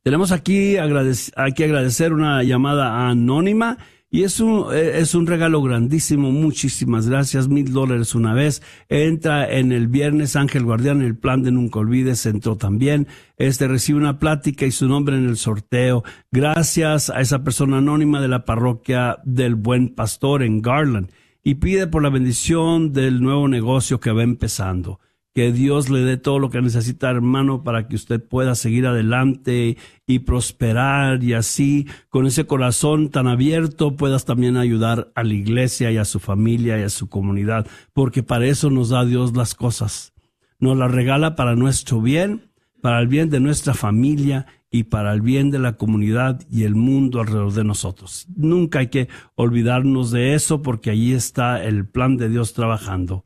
Tenemos 0.02 0.32
aquí, 0.32 0.78
agradecer 0.78 2.14
una 2.14 2.42
llamada 2.42 3.10
anónima 3.10 3.76
y 4.10 4.22
es 4.22 4.40
un, 4.40 4.74
eh, 4.74 4.98
es 4.98 5.14
un 5.14 5.26
regalo 5.26 5.60
grandísimo. 5.62 6.32
Muchísimas 6.32 7.06
gracias. 7.06 7.48
Mil 7.48 7.70
dólares 7.70 8.14
una 8.14 8.32
vez. 8.32 8.62
Entra 8.88 9.48
en 9.52 9.72
el 9.72 9.88
viernes 9.88 10.36
Ángel 10.36 10.64
Guardián, 10.64 11.02
el 11.02 11.18
plan 11.18 11.42
de 11.42 11.52
Nunca 11.52 11.80
Olvides 11.80 12.24
entró 12.24 12.56
también. 12.56 13.08
Este 13.36 13.68
recibe 13.68 13.98
una 13.98 14.18
plática 14.18 14.64
y 14.64 14.72
su 14.72 14.88
nombre 14.88 15.16
en 15.16 15.28
el 15.28 15.36
sorteo. 15.36 16.02
Gracias 16.32 17.10
a 17.10 17.20
esa 17.20 17.44
persona 17.44 17.76
anónima 17.78 18.22
de 18.22 18.28
la 18.28 18.46
parroquia 18.46 19.18
del 19.24 19.54
Buen 19.54 19.94
Pastor 19.94 20.42
en 20.42 20.62
Garland. 20.62 21.10
Y 21.44 21.56
pide 21.56 21.86
por 21.86 22.02
la 22.02 22.08
bendición 22.08 22.94
del 22.94 23.20
nuevo 23.20 23.48
negocio 23.48 24.00
que 24.00 24.12
va 24.12 24.22
empezando 24.22 24.98
que 25.34 25.52
Dios 25.52 25.90
le 25.90 26.00
dé 26.00 26.16
todo 26.16 26.38
lo 26.38 26.50
que 26.50 26.60
necesita, 26.60 27.10
hermano, 27.10 27.62
para 27.62 27.86
que 27.86 27.94
usted 27.94 28.22
pueda 28.22 28.54
seguir 28.54 28.86
adelante 28.86 29.76
y 30.06 30.18
prosperar 30.20 31.22
y 31.22 31.34
así, 31.34 31.86
con 32.08 32.26
ese 32.26 32.46
corazón 32.46 33.10
tan 33.10 33.28
abierto, 33.28 33.96
puedas 33.96 34.24
también 34.24 34.56
ayudar 34.56 35.12
a 35.14 35.22
la 35.22 35.34
iglesia 35.34 35.90
y 35.92 35.98
a 35.98 36.04
su 36.04 36.18
familia 36.18 36.78
y 36.78 36.82
a 36.82 36.90
su 36.90 37.08
comunidad, 37.08 37.66
porque 37.92 38.22
para 38.22 38.46
eso 38.46 38.70
nos 38.70 38.88
da 38.88 39.04
Dios 39.04 39.36
las 39.36 39.54
cosas. 39.54 40.12
Nos 40.58 40.76
las 40.76 40.90
regala 40.90 41.36
para 41.36 41.54
nuestro 41.54 42.00
bien, 42.00 42.50
para 42.82 43.00
el 43.00 43.08
bien 43.08 43.30
de 43.30 43.40
nuestra 43.40 43.74
familia 43.74 44.46
y 44.70 44.84
para 44.84 45.12
el 45.12 45.20
bien 45.20 45.50
de 45.50 45.58
la 45.58 45.76
comunidad 45.76 46.40
y 46.50 46.64
el 46.64 46.74
mundo 46.74 47.20
alrededor 47.20 47.52
de 47.52 47.64
nosotros. 47.64 48.26
Nunca 48.36 48.80
hay 48.80 48.88
que 48.88 49.08
olvidarnos 49.34 50.10
de 50.10 50.34
eso 50.34 50.62
porque 50.62 50.90
allí 50.90 51.12
está 51.12 51.62
el 51.62 51.88
plan 51.88 52.16
de 52.16 52.28
Dios 52.28 52.52
trabajando. 52.52 53.24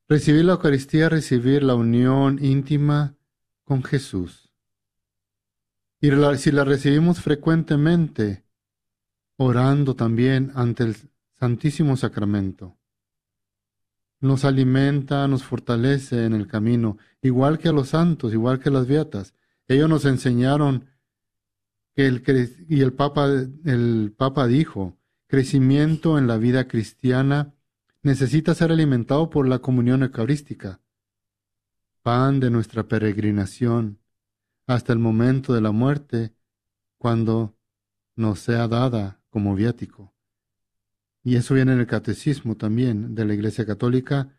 Recibir 0.08 0.44
la 0.44 0.52
Eucaristía, 0.52 1.08
recibir 1.08 1.62
la 1.62 1.74
unión 1.74 2.38
íntima 2.42 3.16
con 3.64 3.82
Jesús. 3.82 4.52
Y 6.00 6.10
si 6.36 6.52
la 6.52 6.64
recibimos 6.64 7.20
frecuentemente, 7.20 8.44
orando 9.36 9.96
también 9.96 10.52
ante 10.54 10.84
el 10.84 10.96
Santísimo 11.32 11.96
Sacramento. 11.96 12.76
Nos 14.20 14.44
alimenta, 14.44 15.28
nos 15.28 15.44
fortalece 15.44 16.24
en 16.24 16.32
el 16.32 16.46
camino, 16.46 16.98
igual 17.20 17.58
que 17.58 17.68
a 17.68 17.72
los 17.72 17.90
santos, 17.90 18.32
igual 18.32 18.58
que 18.58 18.68
a 18.68 18.72
las 18.72 18.86
beatas. 18.86 19.34
Ellos 19.68 19.88
nos 19.88 20.04
enseñaron 20.04 20.86
que 21.94 22.06
el 22.06 22.66
y 22.68 22.80
el 22.80 22.92
Papa 22.92 23.26
el 23.26 24.14
Papa 24.16 24.46
dijo, 24.46 24.96
crecimiento 25.26 26.18
en 26.18 26.26
la 26.26 26.38
vida 26.38 26.68
cristiana 26.68 27.54
necesita 28.02 28.54
ser 28.54 28.70
alimentado 28.70 29.30
por 29.30 29.48
la 29.48 29.60
comunión 29.60 30.02
eucarística, 30.02 30.80
pan 32.02 32.38
de 32.40 32.50
nuestra 32.50 32.86
peregrinación, 32.86 33.98
hasta 34.66 34.92
el 34.92 34.98
momento 34.98 35.54
de 35.54 35.60
la 35.60 35.72
muerte, 35.72 36.34
cuando 36.98 37.56
nos 38.16 38.40
sea 38.40 38.68
dada 38.68 39.20
como 39.30 39.54
viático. 39.54 40.13
Y 41.24 41.36
eso 41.36 41.54
viene 41.54 41.72
en 41.72 41.80
el 41.80 41.86
catecismo 41.86 42.54
también 42.54 43.14
de 43.14 43.24
la 43.24 43.32
Iglesia 43.32 43.64
Católica, 43.64 44.38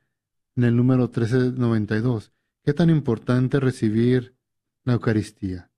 en 0.55 0.63
el 0.63 0.75
número 0.75 1.05
1392. 1.05 2.31
Qué 2.63 2.73
tan 2.73 2.91
importante 2.91 3.59
recibir 3.59 4.35
la 4.83 4.93
Eucaristía. 4.93 5.71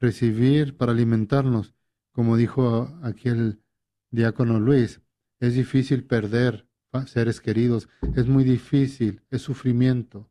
Recibir 0.00 0.78
para 0.78 0.92
alimentarnos, 0.92 1.74
como 2.10 2.38
dijo 2.38 2.98
aquí 3.02 3.28
el 3.28 3.60
diácono 4.10 4.58
Luis, 4.58 5.02
es 5.40 5.54
difícil 5.54 6.04
perder 6.04 6.66
seres 7.06 7.40
queridos. 7.40 7.88
Es 8.16 8.26
muy 8.26 8.42
difícil, 8.42 9.22
es 9.30 9.42
sufrimiento, 9.42 10.30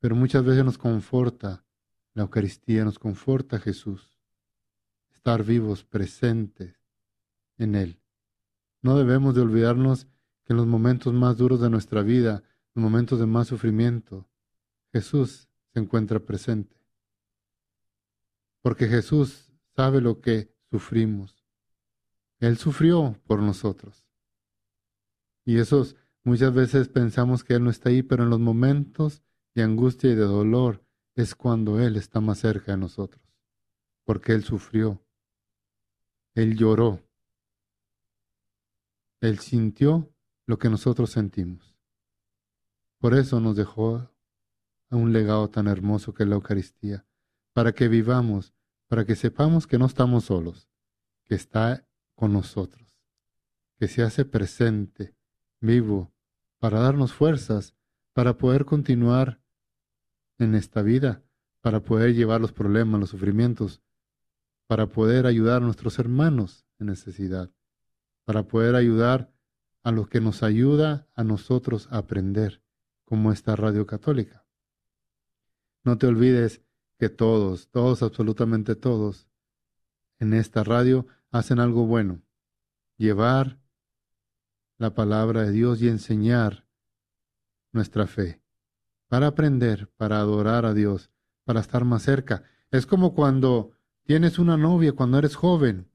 pero 0.00 0.14
muchas 0.14 0.44
veces 0.44 0.64
nos 0.66 0.76
conforta 0.76 1.64
la 2.12 2.22
Eucaristía, 2.22 2.84
nos 2.84 2.98
conforta 2.98 3.58
Jesús. 3.58 4.18
Estar 5.12 5.42
vivos, 5.42 5.82
presentes 5.82 6.78
en 7.56 7.74
Él. 7.74 8.03
No 8.84 8.98
debemos 8.98 9.34
de 9.34 9.40
olvidarnos 9.40 10.04
que 10.44 10.52
en 10.52 10.58
los 10.58 10.66
momentos 10.66 11.14
más 11.14 11.38
duros 11.38 11.58
de 11.58 11.70
nuestra 11.70 12.02
vida, 12.02 12.42
los 12.74 12.82
momentos 12.82 13.18
de 13.18 13.24
más 13.24 13.48
sufrimiento, 13.48 14.28
Jesús 14.92 15.48
se 15.72 15.80
encuentra 15.80 16.20
presente. 16.20 16.76
Porque 18.60 18.86
Jesús 18.86 19.50
sabe 19.74 20.02
lo 20.02 20.20
que 20.20 20.54
sufrimos. 20.70 21.46
Él 22.40 22.58
sufrió 22.58 23.18
por 23.26 23.40
nosotros. 23.40 24.04
Y 25.46 25.56
esos 25.56 25.96
muchas 26.22 26.52
veces 26.52 26.88
pensamos 26.88 27.42
que 27.42 27.54
Él 27.54 27.64
no 27.64 27.70
está 27.70 27.88
ahí, 27.88 28.02
pero 28.02 28.24
en 28.24 28.28
los 28.28 28.40
momentos 28.40 29.22
de 29.54 29.62
angustia 29.62 30.10
y 30.10 30.14
de 30.14 30.26
dolor 30.26 30.84
es 31.14 31.34
cuando 31.34 31.80
Él 31.80 31.96
está 31.96 32.20
más 32.20 32.40
cerca 32.40 32.72
de 32.72 32.78
nosotros, 32.78 33.24
porque 34.04 34.32
Él 34.32 34.44
sufrió, 34.44 35.02
Él 36.34 36.58
lloró, 36.58 37.00
Él 39.24 39.38
sintió 39.38 40.12
lo 40.44 40.58
que 40.58 40.68
nosotros 40.68 41.10
sentimos. 41.10 41.78
Por 42.98 43.14
eso 43.14 43.40
nos 43.40 43.56
dejó 43.56 44.10
un 44.90 45.14
legado 45.14 45.48
tan 45.48 45.66
hermoso 45.66 46.12
que 46.12 46.24
es 46.24 46.28
la 46.28 46.34
Eucaristía, 46.34 47.06
para 47.54 47.72
que 47.72 47.88
vivamos, 47.88 48.52
para 48.86 49.06
que 49.06 49.16
sepamos 49.16 49.66
que 49.66 49.78
no 49.78 49.86
estamos 49.86 50.26
solos, 50.26 50.68
que 51.24 51.34
está 51.34 51.88
con 52.14 52.34
nosotros, 52.34 52.98
que 53.78 53.88
se 53.88 54.02
hace 54.02 54.26
presente 54.26 55.16
vivo 55.58 56.12
para 56.58 56.80
darnos 56.80 57.14
fuerzas 57.14 57.74
para 58.12 58.36
poder 58.36 58.66
continuar 58.66 59.40
en 60.38 60.54
esta 60.54 60.82
vida, 60.82 61.22
para 61.62 61.80
poder 61.80 62.14
llevar 62.14 62.42
los 62.42 62.52
problemas, 62.52 63.00
los 63.00 63.08
sufrimientos, 63.08 63.80
para 64.66 64.86
poder 64.86 65.24
ayudar 65.24 65.62
a 65.62 65.64
nuestros 65.64 65.98
hermanos 65.98 66.66
en 66.78 66.88
necesidad, 66.88 67.50
para 68.24 68.44
poder 68.48 68.74
ayudar 68.74 69.32
a 69.82 69.92
los 69.92 70.08
que 70.08 70.20
nos 70.20 70.42
ayuda 70.42 71.08
a 71.14 71.24
nosotros 71.24 71.88
a 71.90 71.98
aprender, 71.98 72.62
como 73.04 73.32
esta 73.32 73.54
radio 73.54 73.86
católica. 73.86 74.44
No 75.82 75.98
te 75.98 76.06
olvides 76.06 76.62
que 76.98 77.10
todos, 77.10 77.68
todos, 77.68 78.02
absolutamente 78.02 78.76
todos, 78.76 79.28
en 80.18 80.32
esta 80.32 80.64
radio 80.64 81.06
hacen 81.30 81.60
algo 81.60 81.86
bueno, 81.86 82.22
llevar 82.96 83.58
la 84.78 84.94
palabra 84.94 85.42
de 85.42 85.52
Dios 85.52 85.82
y 85.82 85.88
enseñar 85.88 86.66
nuestra 87.72 88.06
fe, 88.06 88.40
para 89.08 89.26
aprender, 89.26 89.90
para 89.96 90.18
adorar 90.18 90.64
a 90.64 90.72
Dios, 90.72 91.10
para 91.44 91.60
estar 91.60 91.84
más 91.84 92.02
cerca. 92.02 92.44
Es 92.70 92.86
como 92.86 93.14
cuando 93.14 93.72
tienes 94.04 94.38
una 94.38 94.56
novia, 94.56 94.92
cuando 94.92 95.18
eres 95.18 95.36
joven, 95.36 95.90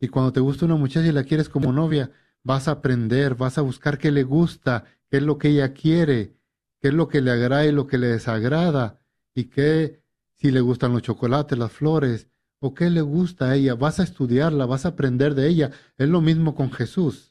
y 0.00 0.08
cuando 0.08 0.32
te 0.32 0.40
gusta 0.40 0.64
una 0.64 0.76
muchacha 0.76 1.06
y 1.06 1.12
la 1.12 1.24
quieres 1.24 1.48
como 1.48 1.72
novia, 1.72 2.10
vas 2.42 2.68
a 2.68 2.72
aprender, 2.72 3.34
vas 3.34 3.58
a 3.58 3.62
buscar 3.62 3.98
qué 3.98 4.10
le 4.10 4.24
gusta, 4.24 4.84
qué 5.10 5.18
es 5.18 5.22
lo 5.22 5.38
que 5.38 5.48
ella 5.48 5.72
quiere, 5.72 6.36
qué 6.80 6.88
es 6.88 6.94
lo 6.94 7.08
que 7.08 7.20
le 7.20 7.30
agrada 7.30 7.66
y 7.66 7.72
lo 7.72 7.86
que 7.86 7.98
le 7.98 8.08
desagrada, 8.08 9.00
y 9.34 9.44
qué, 9.44 10.02
si 10.36 10.50
le 10.50 10.60
gustan 10.60 10.92
los 10.92 11.02
chocolates, 11.02 11.58
las 11.58 11.70
flores, 11.70 12.28
o 12.58 12.74
qué 12.74 12.90
le 12.90 13.02
gusta 13.02 13.50
a 13.50 13.54
ella, 13.56 13.74
vas 13.74 14.00
a 14.00 14.02
estudiarla, 14.02 14.66
vas 14.66 14.84
a 14.86 14.90
aprender 14.90 15.34
de 15.34 15.48
ella. 15.48 15.70
Es 15.96 16.08
lo 16.08 16.20
mismo 16.20 16.54
con 16.54 16.72
Jesús 16.72 17.30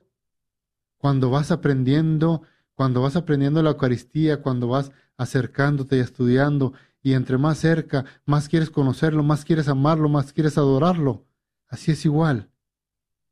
cuando 1.00 1.30
vas 1.30 1.50
aprendiendo, 1.50 2.44
cuando 2.76 3.02
vas 3.02 3.16
aprendiendo 3.16 3.64
la 3.64 3.72
Eucaristía, 3.72 4.42
cuando 4.42 4.68
vas 4.68 4.92
acercándote 5.18 5.98
y 5.98 6.02
estudiando 6.02 6.74
y 7.02 7.14
entre 7.14 7.38
más 7.38 7.58
cerca, 7.58 8.06
más 8.26 8.50
quieres 8.50 8.70
conocerlo, 8.70 9.24
más 9.24 9.46
quieres 9.46 9.70
amarlo, 9.70 10.10
más 10.10 10.34
quieres 10.34 10.58
adorarlo. 10.58 11.26
Así 11.70 11.92
es 11.92 12.04
igual. 12.06 12.49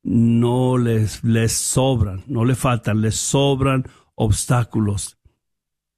no 0.02 0.78
les, 0.78 1.22
les 1.22 1.52
sobran, 1.52 2.24
no 2.26 2.46
le 2.46 2.54
faltan, 2.54 3.02
les 3.02 3.16
sobran 3.16 3.84
obstáculos 4.14 5.18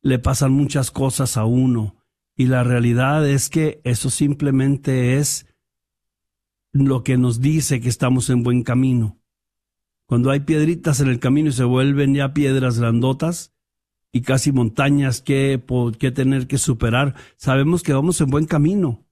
le 0.04 0.18
pasan 0.18 0.52
muchas 0.52 0.90
cosas 0.90 1.38
a 1.38 1.46
uno 1.46 1.96
y 2.36 2.46
la 2.46 2.62
realidad 2.62 3.26
es 3.26 3.48
que 3.48 3.80
eso 3.84 4.10
simplemente 4.10 5.16
es 5.16 5.46
lo 6.72 7.02
que 7.02 7.16
nos 7.16 7.40
dice 7.40 7.80
que 7.80 7.88
estamos 7.88 8.28
en 8.28 8.42
buen 8.42 8.62
camino. 8.62 9.18
Cuando 10.04 10.30
hay 10.30 10.40
piedritas 10.40 11.00
en 11.00 11.08
el 11.08 11.20
camino 11.20 11.48
y 11.48 11.52
se 11.52 11.64
vuelven 11.64 12.14
ya 12.14 12.34
piedras 12.34 12.78
grandotas 12.78 13.54
y 14.12 14.20
casi 14.20 14.52
montañas 14.52 15.22
que, 15.22 15.64
que 15.98 16.10
tener 16.10 16.46
que 16.48 16.58
superar, 16.58 17.14
sabemos 17.36 17.82
que 17.82 17.94
vamos 17.94 18.20
en 18.20 18.28
buen 18.28 18.44
camino. 18.44 19.06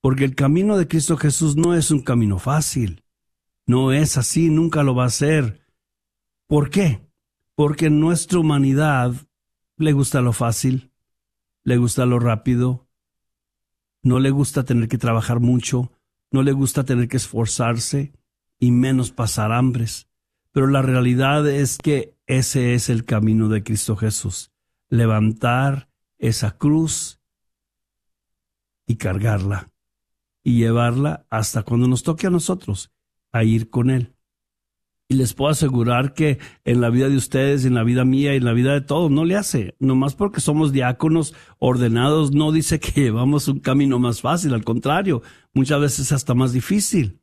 Porque 0.00 0.24
el 0.24 0.34
camino 0.34 0.78
de 0.78 0.88
Cristo 0.88 1.18
Jesús 1.18 1.54
no 1.54 1.74
es 1.74 1.90
un 1.90 2.00
camino 2.00 2.38
fácil. 2.38 3.04
No 3.66 3.92
es 3.92 4.16
así, 4.16 4.48
nunca 4.48 4.82
lo 4.82 4.94
va 4.94 5.04
a 5.04 5.10
ser. 5.10 5.60
¿Por 6.46 6.70
qué? 6.70 7.10
Porque 7.54 7.90
nuestra 7.90 8.38
humanidad 8.38 9.14
le 9.76 9.92
gusta 9.92 10.20
lo 10.20 10.32
fácil, 10.32 10.92
le 11.62 11.76
gusta 11.76 12.06
lo 12.06 12.18
rápido, 12.18 12.88
no 14.02 14.20
le 14.20 14.30
gusta 14.30 14.64
tener 14.64 14.88
que 14.88 14.98
trabajar 14.98 15.40
mucho, 15.40 15.92
no 16.30 16.42
le 16.42 16.52
gusta 16.52 16.84
tener 16.84 17.08
que 17.08 17.16
esforzarse 17.16 18.12
y 18.58 18.70
menos 18.70 19.10
pasar 19.10 19.52
hambres. 19.52 20.08
Pero 20.52 20.66
la 20.68 20.82
realidad 20.82 21.48
es 21.48 21.78
que 21.78 22.16
ese 22.26 22.74
es 22.74 22.88
el 22.88 23.04
camino 23.04 23.48
de 23.48 23.62
Cristo 23.62 23.96
Jesús, 23.96 24.52
levantar 24.88 25.88
esa 26.18 26.56
cruz 26.56 27.20
y 28.86 28.96
cargarla 28.96 29.72
y 30.42 30.58
llevarla 30.58 31.26
hasta 31.30 31.62
cuando 31.62 31.88
nos 31.88 32.02
toque 32.02 32.26
a 32.26 32.30
nosotros 32.30 32.92
a 33.32 33.42
ir 33.42 33.70
con 33.70 33.90
Él. 33.90 34.13
Y 35.08 35.16
les 35.16 35.34
puedo 35.34 35.50
asegurar 35.50 36.14
que 36.14 36.38
en 36.64 36.80
la 36.80 36.88
vida 36.88 37.08
de 37.08 37.16
ustedes, 37.16 37.64
en 37.66 37.74
la 37.74 37.84
vida 37.84 38.04
mía 38.04 38.32
y 38.32 38.38
en 38.38 38.44
la 38.44 38.54
vida 38.54 38.72
de 38.72 38.80
todos, 38.80 39.10
no 39.10 39.24
le 39.24 39.36
hace. 39.36 39.76
Nomás 39.78 40.14
porque 40.14 40.40
somos 40.40 40.72
diáconos 40.72 41.34
ordenados, 41.58 42.32
no 42.32 42.52
dice 42.52 42.80
que 42.80 42.92
llevamos 43.02 43.48
un 43.48 43.60
camino 43.60 43.98
más 43.98 44.22
fácil. 44.22 44.54
Al 44.54 44.64
contrario, 44.64 45.22
muchas 45.52 45.80
veces 45.80 46.12
hasta 46.12 46.34
más 46.34 46.52
difícil. 46.52 47.20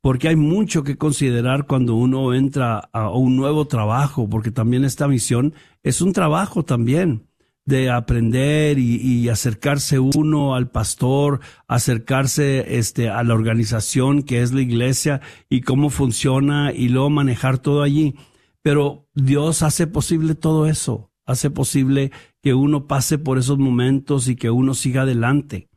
Porque 0.00 0.28
hay 0.28 0.36
mucho 0.36 0.84
que 0.84 0.96
considerar 0.96 1.66
cuando 1.66 1.96
uno 1.96 2.32
entra 2.32 2.78
a 2.92 3.10
un 3.10 3.36
nuevo 3.36 3.66
trabajo, 3.66 4.28
porque 4.28 4.52
también 4.52 4.84
esta 4.84 5.08
misión 5.08 5.54
es 5.82 6.00
un 6.00 6.12
trabajo 6.12 6.64
también 6.64 7.25
de 7.66 7.90
aprender 7.90 8.78
y, 8.78 9.28
acercarse 9.28 9.98
uno 9.98 10.54
al 10.54 10.70
pastor, 10.70 11.40
acercarse 11.66 12.78
este, 12.78 13.10
a 13.10 13.24
la 13.24 13.34
organización 13.34 14.22
que 14.22 14.40
es 14.40 14.52
la 14.52 14.62
iglesia 14.62 15.20
y 15.50 15.62
cómo 15.62 15.90
funciona 15.90 16.72
y 16.72 16.88
luego 16.88 17.10
manejar 17.10 17.58
todo 17.58 17.82
allí. 17.82 18.14
Pero 18.62 19.08
Dios 19.14 19.62
hace 19.62 19.88
posible 19.88 20.36
todo 20.36 20.66
eso, 20.66 21.10
hace 21.26 21.50
posible 21.50 22.12
que 22.40 22.54
uno 22.54 22.86
pase 22.86 23.18
por 23.18 23.36
esos 23.36 23.58
momentos 23.58 24.28
y 24.28 24.36
que 24.36 24.50
uno 24.50 24.72
siga 24.74 25.02
adelante. 25.02 25.68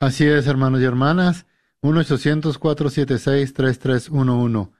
Así 0.00 0.24
es, 0.24 0.46
hermanos 0.46 0.80
y 0.80 0.84
hermanas. 0.84 1.44
1-800-476-3311. 1.82 4.70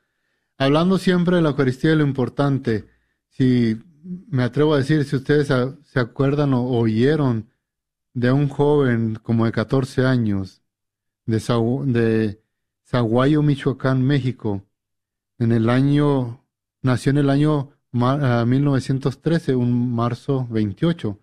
Hablando 0.58 0.98
siempre 0.98 1.36
de 1.36 1.42
la 1.42 1.50
Eucaristía 1.50 1.94
lo 1.94 2.04
importante, 2.04 2.86
si 3.28 3.78
me 4.28 4.42
atrevo 4.44 4.74
a 4.74 4.78
decir, 4.78 5.04
si 5.04 5.16
ustedes 5.16 5.48
se 5.84 6.00
acuerdan 6.00 6.54
o 6.54 6.64
oyeron 6.64 7.50
de 8.14 8.32
un 8.32 8.48
joven 8.48 9.18
como 9.22 9.44
de 9.46 9.52
14 9.52 10.06
años 10.06 10.62
de, 11.26 11.38
de 11.86 12.42
Zaguayo, 12.86 13.42
Michoacán, 13.42 14.02
México, 14.02 14.64
en 15.38 15.52
el 15.52 15.70
año, 15.70 16.44
nació 16.82 17.10
en 17.10 17.18
el 17.18 17.30
año 17.30 17.70
1913, 17.92 19.54
un 19.54 19.94
marzo 19.94 20.46
28. 20.50 21.18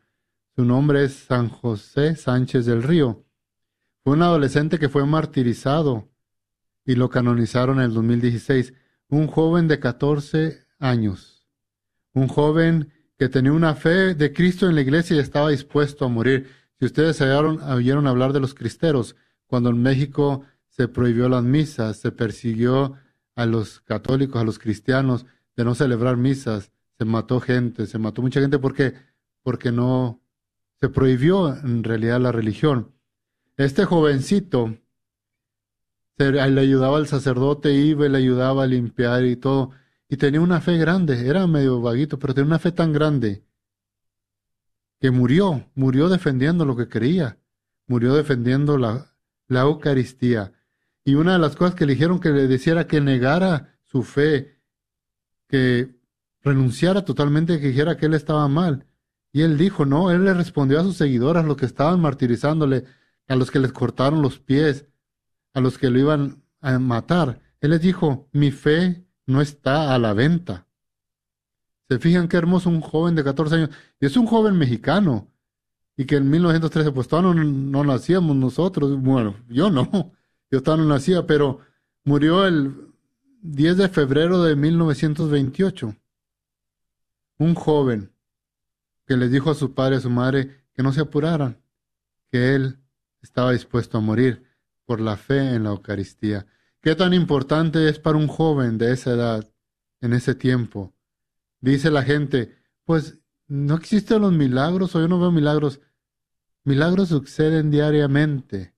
Su 0.55 0.65
nombre 0.65 1.05
es 1.05 1.13
San 1.13 1.49
José 1.49 2.15
Sánchez 2.15 2.65
del 2.65 2.83
Río. 2.83 3.23
Un 4.09 4.23
adolescente 4.23 4.79
que 4.79 4.89
fue 4.89 5.05
martirizado 5.05 6.09
y 6.83 6.95
lo 6.95 7.09
canonizaron 7.09 7.77
en 7.77 7.85
el 7.85 7.93
2016. 7.93 8.73
Un 9.07 9.27
joven 9.27 9.67
de 9.67 9.79
14 9.79 10.65
años. 10.79 11.45
Un 12.13 12.27
joven 12.27 12.91
que 13.19 13.29
tenía 13.29 13.51
una 13.51 13.75
fe 13.75 14.15
de 14.15 14.33
Cristo 14.33 14.67
en 14.67 14.73
la 14.73 14.81
iglesia 14.81 15.15
y 15.15 15.19
estaba 15.19 15.51
dispuesto 15.51 16.05
a 16.05 16.07
morir. 16.07 16.49
Si 16.79 16.85
ustedes 16.85 17.21
oyeron 17.21 18.07
hablar 18.07 18.33
de 18.33 18.39
los 18.39 18.55
cristeros, 18.55 19.15
cuando 19.45 19.69
en 19.69 19.79
México 19.83 20.41
se 20.69 20.87
prohibió 20.87 21.29
las 21.29 21.43
misas, 21.43 21.97
se 21.97 22.11
persiguió 22.11 22.95
a 23.35 23.45
los 23.45 23.79
católicos, 23.81 24.41
a 24.41 24.43
los 24.43 24.57
cristianos 24.57 25.27
de 25.55 25.65
no 25.65 25.75
celebrar 25.75 26.17
misas, 26.17 26.71
se 26.97 27.05
mató 27.05 27.39
gente, 27.39 27.85
se 27.85 27.99
mató 27.99 28.23
mucha 28.23 28.41
gente 28.41 28.57
porque 28.57 28.95
porque 29.43 29.71
no 29.71 30.19
se 30.81 30.89
prohibió 30.89 31.55
en 31.55 31.83
realidad 31.83 32.19
la 32.19 32.31
religión. 32.31 32.95
Este 33.59 33.83
jovencito 33.83 34.77
le 36.17 36.61
ayudaba 36.61 36.95
al 36.95 37.07
sacerdote, 37.07 37.73
iba 37.73 38.05
y 38.05 38.09
le 38.09 38.17
ayudaba 38.17 38.63
a 38.63 38.67
limpiar 38.67 39.25
y 39.25 39.35
todo. 39.35 39.71
Y 40.07 40.15
tenía 40.15 40.39
una 40.39 40.61
fe 40.61 40.77
grande, 40.77 41.27
era 41.27 41.45
medio 41.45 41.81
vaguito, 41.81 42.17
pero 42.17 42.33
tenía 42.33 42.47
una 42.47 42.59
fe 42.59 42.71
tan 42.71 42.93
grande 42.93 43.43
que 45.01 45.11
murió, 45.11 45.69
murió 45.75 46.07
defendiendo 46.07 46.63
lo 46.63 46.77
que 46.77 46.87
creía, 46.87 47.37
murió 47.85 48.13
defendiendo 48.13 48.77
la, 48.77 49.13
la 49.49 49.61
Eucaristía. 49.63 50.53
Y 51.03 51.15
una 51.15 51.33
de 51.33 51.39
las 51.39 51.57
cosas 51.57 51.75
que 51.75 51.85
le 51.85 51.95
dijeron 51.95 52.21
que 52.21 52.29
le 52.29 52.47
decía 52.47 52.87
que 52.87 53.01
negara 53.01 53.77
su 53.83 54.03
fe, 54.03 54.57
que 55.49 55.99
renunciara 56.43 57.03
totalmente, 57.03 57.59
que 57.59 57.67
dijera 57.67 57.97
que 57.97 58.05
él 58.05 58.13
estaba 58.13 58.47
mal. 58.47 58.85
Y 59.33 59.41
él 59.41 59.57
dijo, 59.57 59.85
no, 59.85 60.11
él 60.11 60.23
le 60.23 60.33
respondió 60.33 60.79
a 60.79 60.83
sus 60.83 60.95
seguidoras, 60.95 61.43
los 61.43 61.57
que 61.57 61.65
estaban 61.65 61.99
martirizándole, 61.99 62.85
a 63.29 63.35
los 63.35 63.51
que 63.51 63.59
les 63.59 63.71
cortaron 63.71 64.21
los 64.21 64.39
pies, 64.39 64.85
a 65.53 65.61
los 65.61 65.77
que 65.77 65.89
lo 65.89 65.99
iban 65.99 66.43
a 66.61 66.77
matar. 66.79 67.41
Él 67.61 67.71
les 67.71 67.81
dijo, 67.81 68.27
mi 68.33 68.51
fe 68.51 69.05
no 69.27 69.39
está 69.39 69.93
a 69.93 69.99
la 69.99 70.13
venta. 70.13 70.67
Se 71.87 71.99
fijan 71.99 72.27
qué 72.27 72.37
hermoso 72.37 72.69
un 72.69 72.81
joven 72.81 73.15
de 73.15 73.23
14 73.23 73.55
años. 73.55 73.69
Y 73.99 74.07
es 74.07 74.17
un 74.17 74.25
joven 74.25 74.57
mexicano. 74.57 75.31
Y 75.95 76.05
que 76.05 76.15
en 76.15 76.29
1913, 76.29 76.91
pues 76.91 77.07
todavía 77.07 77.43
no, 77.43 77.83
nacíamos 77.83 78.35
nosotros. 78.35 78.99
Bueno, 78.99 79.35
yo 79.47 79.69
no. 79.69 80.11
Yo 80.51 80.63
todavía 80.63 80.85
no 80.85 80.93
nacía, 80.95 81.27
pero 81.27 81.59
murió 82.03 82.47
el 82.47 82.87
10 83.43 83.77
de 83.77 83.89
febrero 83.89 84.41
de 84.41 84.55
1928. 84.55 85.95
Un 87.37 87.53
joven 87.53 88.11
que 89.05 89.15
les 89.15 89.31
dijo 89.31 89.51
a 89.51 89.55
su 89.55 89.75
padre 89.75 89.95
y 89.95 89.97
a 89.99 90.01
su 90.01 90.09
madre 90.09 90.65
que 90.73 90.81
no 90.81 90.91
se 90.91 91.01
apuraran, 91.01 91.61
que 92.31 92.55
él 92.55 92.79
estaba 93.21 93.51
dispuesto 93.51 93.97
a 93.97 94.01
morir 94.01 94.43
por 94.85 94.99
la 94.99 95.17
fe 95.17 95.53
en 95.53 95.63
la 95.63 95.69
Eucaristía. 95.71 96.45
¿Qué 96.81 96.95
tan 96.95 97.13
importante 97.13 97.89
es 97.89 97.99
para 97.99 98.17
un 98.17 98.27
joven 98.27 98.77
de 98.77 98.93
esa 98.93 99.11
edad, 99.11 99.53
en 100.01 100.13
ese 100.13 100.35
tiempo? 100.35 100.93
Dice 101.59 101.91
la 101.91 102.03
gente, 102.03 102.57
pues 102.85 103.19
no 103.47 103.75
existen 103.75 104.21
los 104.21 104.31
milagros 104.31 104.95
o 104.95 105.01
yo 105.01 105.07
no 105.07 105.19
veo 105.19 105.31
milagros. 105.31 105.81
Milagros 106.63 107.09
suceden 107.09 107.69
diariamente 107.69 108.73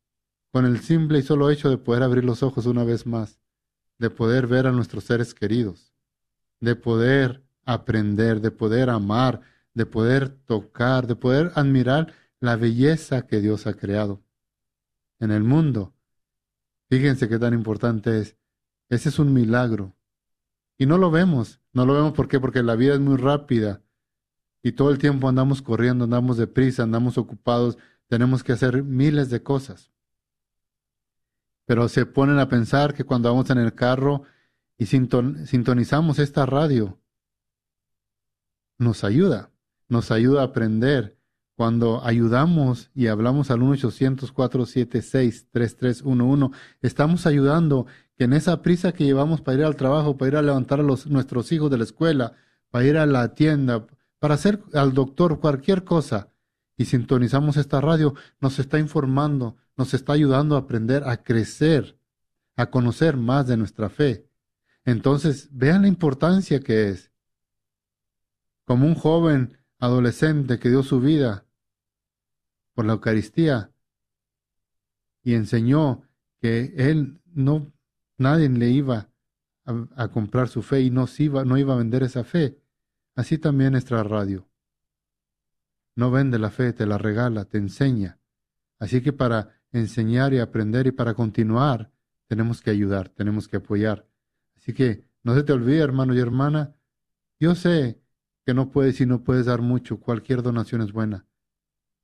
con 0.52 0.66
el 0.66 0.82
simple 0.82 1.20
y 1.20 1.22
solo 1.22 1.50
hecho 1.50 1.70
de 1.70 1.78
poder 1.78 2.04
abrir 2.04 2.26
los 2.26 2.44
ojos 2.44 2.66
una 2.66 2.84
vez 2.84 3.06
más, 3.06 3.40
de 4.00 4.10
poder 4.10 4.48
ver 4.48 4.68
a 4.68 4.72
nuestros 4.72 5.06
seres 5.06 5.34
queridos, 5.34 5.94
de 6.60 6.76
poder 6.76 7.44
aprender, 7.64 8.42
de 8.42 8.52
poder 8.52 8.90
amar, 8.90 9.42
de 9.74 9.86
poder 9.86 10.30
tocar, 10.30 11.08
de 11.08 11.16
poder 11.16 11.52
admirar 11.56 12.14
la 12.40 12.56
belleza 12.56 13.28
que 13.28 13.40
Dios 13.40 13.68
ha 13.68 13.74
creado 13.76 14.24
en 15.22 15.32
el 15.32 15.44
mundo. 15.44 15.94
Fíjense 16.90 17.30
qué 17.30 17.40
tan 17.40 17.54
importante 17.54 18.20
es. 18.20 18.36
Ese 18.90 19.08
es 19.08 19.20
un 19.20 19.32
milagro. 19.32 19.96
Y 20.78 20.86
no 20.86 20.98
lo 20.98 21.10
vemos. 21.10 21.62
No 21.72 21.86
lo 21.86 21.94
vemos 21.94 22.14
porque 22.14 22.64
la 22.64 22.76
vida 22.76 22.96
es 22.96 23.00
muy 23.00 23.16
rápida. 23.16 23.82
Y 24.62 24.74
todo 24.74 24.92
el 24.92 24.98
tiempo 24.98 25.30
andamos 25.30 25.62
corriendo, 25.62 26.04
andamos 26.04 26.36
deprisa, 26.38 26.84
andamos 26.84 27.18
ocupados, 27.18 27.78
tenemos 28.08 28.44
que 28.44 28.52
hacer 28.52 28.84
miles 28.84 29.30
de 29.30 29.42
cosas. 29.42 29.92
Pero 31.66 31.88
se 31.88 32.06
ponen 32.06 32.40
a 32.40 32.50
pensar 32.50 32.94
que 32.94 33.06
cuando 33.06 33.30
vamos 33.30 33.50
en 33.50 33.60
el 33.60 33.74
carro 33.74 34.24
y 34.78 34.88
sintonizamos 34.88 36.20
esta 36.20 36.46
radio, 36.46 37.00
nos 38.78 39.04
ayuda, 39.04 39.52
nos 39.88 40.12
ayuda 40.12 40.42
a 40.42 40.46
aprender, 40.46 41.18
cuando 41.62 42.02
ayudamos 42.04 42.90
y 42.96 43.06
hablamos 43.06 43.52
al 43.52 43.60
1-800-476-3311, 43.60 46.52
estamos 46.82 47.28
ayudando 47.28 47.86
que 48.18 48.24
en 48.24 48.34
esa 48.34 48.64
prisa 48.64 48.94
que 48.94 49.04
llevamos 49.04 49.42
para 49.42 49.60
ir 49.60 49.66
al 49.66 49.76
trabajo, 49.76 50.18
para 50.18 50.30
ir 50.30 50.38
a 50.38 50.42
levantar 50.42 50.80
a 50.80 50.84
los, 50.84 51.06
nuestros 51.06 51.52
hijos 51.52 51.70
de 51.70 51.78
la 51.78 51.84
escuela, 51.84 52.34
para 52.72 52.86
ir 52.86 52.98
a 52.98 53.06
la 53.06 53.36
tienda, 53.36 53.86
para 54.18 54.34
hacer 54.34 54.64
al 54.74 54.96
doctor 54.96 55.40
cualquier 55.40 55.84
cosa, 55.84 56.30
y 56.78 56.86
sintonizamos 56.86 57.58
esta 57.58 57.80
radio, 57.80 58.16
nos 58.40 58.58
está 58.58 58.80
informando, 58.80 59.56
nos 59.78 59.94
está 59.94 60.14
ayudando 60.14 60.56
a 60.56 60.62
aprender 60.62 61.04
a 61.06 61.18
crecer, 61.18 61.96
a 62.56 62.72
conocer 62.72 63.18
más 63.18 63.46
de 63.46 63.58
nuestra 63.58 63.92
fe. 63.92 64.26
Entonces, 64.84 65.48
vean 65.52 65.84
la 65.84 65.90
importancia 65.90 66.60
que 66.60 66.90
es. 66.90 67.12
Como 68.66 68.88
un 68.88 68.96
joven 68.96 69.60
adolescente 69.78 70.58
que 70.58 70.70
dio 70.70 70.82
su 70.82 71.00
vida 71.00 71.46
por 72.74 72.86
la 72.86 72.94
Eucaristía 72.94 73.72
y 75.24 75.36
enseñó 75.36 76.04
que 76.40 76.74
él 76.78 77.22
no, 77.34 77.72
nadie 78.18 78.50
le 78.50 78.70
iba 78.70 79.10
a, 79.66 80.08
comprar 80.10 80.48
su 80.48 80.62
fe 80.62 80.82
y 80.82 80.90
no, 80.90 81.06
iba, 81.18 81.46
no 81.46 81.58
iba 81.58 81.74
a 81.74 81.78
vender 81.78 82.04
esa 82.04 82.24
fe. 82.24 82.58
Así 83.16 83.38
también 83.38 83.74
nuestra 83.74 84.04
radio. 84.04 84.48
No 85.96 86.10
vende 86.10 86.40
la 86.40 86.50
fe, 86.50 86.74
te 86.74 86.86
la 86.86 86.98
regala, 86.98 87.46
te 87.46 87.58
enseña. 87.58 88.20
Así 88.80 89.02
que 89.02 89.14
para 89.14 89.62
enseñar 89.72 90.34
y 90.34 90.40
aprender 90.40 90.88
y 90.88 90.92
para 90.92 91.14
continuar, 91.14 91.92
tenemos 92.28 92.62
que 92.62 92.72
ayudar, 92.72 93.10
tenemos 93.10 93.48
que 93.48 93.58
apoyar. 93.58 94.08
Así 94.56 94.74
que 94.74 95.06
no 95.24 95.36
se 95.36 95.44
te 95.44 95.54
olvide, 95.54 95.80
hermano 95.80 96.16
y 96.16 96.20
hermana, 96.20 96.76
yo 97.40 97.56
sé 97.56 98.02
que 98.46 98.54
no 98.54 98.72
puedes 98.72 99.00
y 99.02 99.06
no 99.06 99.24
puedes 99.24 99.46
dar 99.46 99.62
mucho, 99.62 100.00
cualquier 100.00 100.42
donación 100.42 100.82
es 100.82 100.92
buena. 100.92 101.26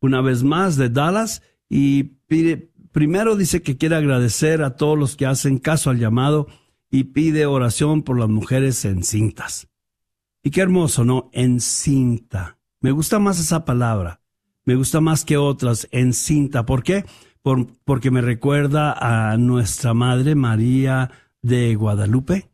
una 0.00 0.20
vez 0.22 0.42
más 0.42 0.76
de 0.76 0.88
Dallas, 0.88 1.42
y 1.68 2.04
pide, 2.26 2.70
primero 2.92 3.36
dice 3.36 3.62
que 3.62 3.76
quiere 3.76 3.96
agradecer 3.96 4.62
a 4.62 4.76
todos 4.76 4.98
los 4.98 5.16
que 5.16 5.26
hacen 5.26 5.58
caso 5.58 5.90
al 5.90 5.98
llamado 5.98 6.46
y 6.90 7.04
pide 7.04 7.44
oración 7.44 8.02
por 8.02 8.18
las 8.18 8.28
mujeres 8.28 8.84
encintas. 8.84 9.68
Y 10.42 10.50
qué 10.50 10.60
hermoso, 10.60 11.04
¿no? 11.04 11.30
Encinta. 11.32 12.58
Me 12.80 12.90
gusta 12.90 13.18
más 13.18 13.40
esa 13.40 13.64
palabra. 13.64 14.20
Me 14.64 14.76
gusta 14.76 15.00
más 15.00 15.24
que 15.24 15.36
otras, 15.36 15.88
encinta. 15.90 16.64
¿Por 16.64 16.82
qué? 16.82 17.04
Porque 17.84 18.10
me 18.10 18.22
recuerda 18.22 18.92
a 18.92 19.36
nuestra 19.36 19.92
Madre 19.92 20.34
María 20.34 21.10
de 21.42 21.74
Guadalupe, 21.74 22.48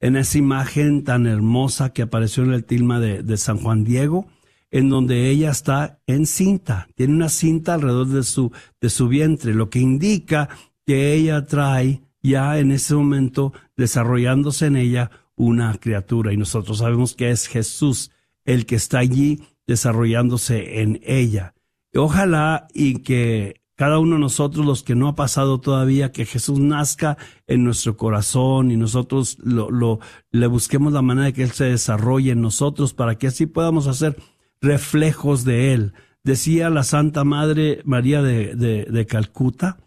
en 0.00 0.16
esa 0.16 0.36
imagen 0.36 1.02
tan 1.02 1.26
hermosa 1.26 1.94
que 1.94 2.02
apareció 2.02 2.42
en 2.42 2.52
el 2.52 2.64
tilma 2.64 3.00
de, 3.00 3.36
San 3.38 3.56
Juan 3.56 3.84
Diego, 3.84 4.26
en 4.70 4.90
donde 4.90 5.30
ella 5.30 5.50
está 5.50 5.98
en 6.06 6.26
cinta, 6.26 6.88
tiene 6.94 7.14
una 7.14 7.30
cinta 7.30 7.72
alrededor 7.72 8.08
de 8.08 8.22
su, 8.22 8.52
de 8.82 8.90
su 8.90 9.08
vientre, 9.08 9.54
lo 9.54 9.70
que 9.70 9.78
indica 9.78 10.50
que 10.84 11.14
ella 11.14 11.46
trae 11.46 12.02
ya 12.22 12.58
en 12.58 12.70
ese 12.70 12.94
momento 12.94 13.54
desarrollándose 13.78 14.66
en 14.66 14.76
ella 14.76 15.10
una 15.36 15.74
criatura 15.78 16.34
y 16.34 16.36
nosotros 16.36 16.78
sabemos 16.78 17.14
que 17.14 17.30
es 17.30 17.46
Jesús 17.46 18.10
el 18.44 18.66
que 18.66 18.76
está 18.76 18.98
allí 18.98 19.42
desarrollándose 19.66 20.82
en 20.82 21.00
ella. 21.02 21.54
Ojalá 21.94 22.66
y 22.74 22.98
que 22.98 23.63
cada 23.76 23.98
uno 23.98 24.14
de 24.14 24.20
nosotros, 24.20 24.64
los 24.64 24.82
que 24.82 24.94
no 24.94 25.08
ha 25.08 25.16
pasado 25.16 25.60
todavía, 25.60 26.12
que 26.12 26.26
Jesús 26.26 26.60
nazca 26.60 27.16
en 27.46 27.64
nuestro 27.64 27.96
corazón 27.96 28.70
y 28.70 28.76
nosotros 28.76 29.38
lo, 29.42 29.70
lo, 29.70 29.98
le 30.30 30.46
busquemos 30.46 30.92
la 30.92 31.02
manera 31.02 31.26
de 31.26 31.32
que 31.32 31.42
Él 31.42 31.50
se 31.50 31.64
desarrolle 31.64 32.32
en 32.32 32.40
nosotros 32.40 32.94
para 32.94 33.16
que 33.16 33.26
así 33.26 33.46
podamos 33.46 33.86
hacer 33.86 34.16
reflejos 34.60 35.44
de 35.44 35.74
Él. 35.74 35.92
Decía 36.22 36.70
la 36.70 36.84
Santa 36.84 37.24
Madre 37.24 37.82
María 37.84 38.22
de, 38.22 38.54
de, 38.54 39.06
Calcuta, 39.06 39.78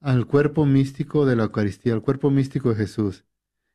al 0.02 0.28
cuerpo 0.28 0.66
místico 0.66 1.26
de 1.26 1.38
la 1.38 1.44
Eucaristía, 1.44 1.94
al 1.94 2.02
cuerpo 2.02 2.30
místico 2.30 2.72
de 2.72 2.76
Jesús. 2.76 3.24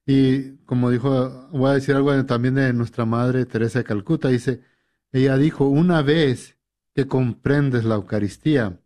Y 0.05 0.57
como 0.67 0.91
dijo, 0.91 1.49
voy 1.53 1.71
a 1.71 1.75
decir 1.75 1.95
algo 1.95 2.23
también 2.27 2.57
de 2.57 2.71
nuestra 2.75 3.07
madre 3.07 3.47
Teresa 3.47 3.79
de 3.79 3.87
Calcuta, 3.87 4.29
dice, 4.29 4.61
ella 5.11 5.39
dijo, 5.39 5.67
una 5.67 6.03
vez 6.03 6.59
que 6.95 7.09
comprendes 7.09 7.87
la 7.87 7.95
Eucaristía, 7.95 8.79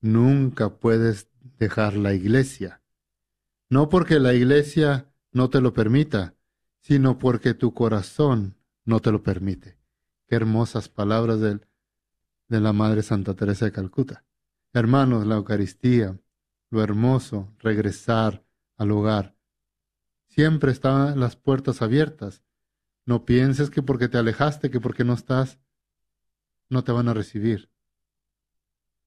nunca 0.00 0.70
puedes 0.80 1.28
dejar 1.60 1.94
la 1.94 2.12
iglesia. 2.12 2.82
No 3.68 3.88
porque 3.88 4.18
la 4.18 4.34
iglesia 4.34 5.12
no 5.30 5.48
te 5.48 5.60
lo 5.60 5.72
permita, 5.72 6.34
sino 6.80 7.20
porque 7.20 7.54
tu 7.54 7.72
corazón 7.72 8.56
no 8.84 9.00
te 9.00 9.10
lo 9.10 9.22
permite. 9.22 9.78
Qué 10.26 10.36
hermosas 10.36 10.88
palabras 10.88 11.40
de, 11.40 11.60
de 12.48 12.60
la 12.60 12.72
Madre 12.72 13.02
Santa 13.02 13.34
Teresa 13.34 13.66
de 13.66 13.72
Calcuta. 13.72 14.24
Hermanos, 14.72 15.26
la 15.26 15.36
Eucaristía, 15.36 16.18
lo 16.70 16.82
hermoso, 16.82 17.52
regresar 17.58 18.44
al 18.76 18.90
hogar. 18.90 19.36
Siempre 20.26 20.72
están 20.72 21.20
las 21.20 21.36
puertas 21.36 21.82
abiertas. 21.82 22.42
No 23.06 23.24
pienses 23.24 23.70
que 23.70 23.82
porque 23.82 24.08
te 24.08 24.18
alejaste, 24.18 24.70
que 24.70 24.80
porque 24.80 25.04
no 25.04 25.12
estás, 25.12 25.60
no 26.68 26.82
te 26.82 26.92
van 26.92 27.08
a 27.08 27.14
recibir. 27.14 27.70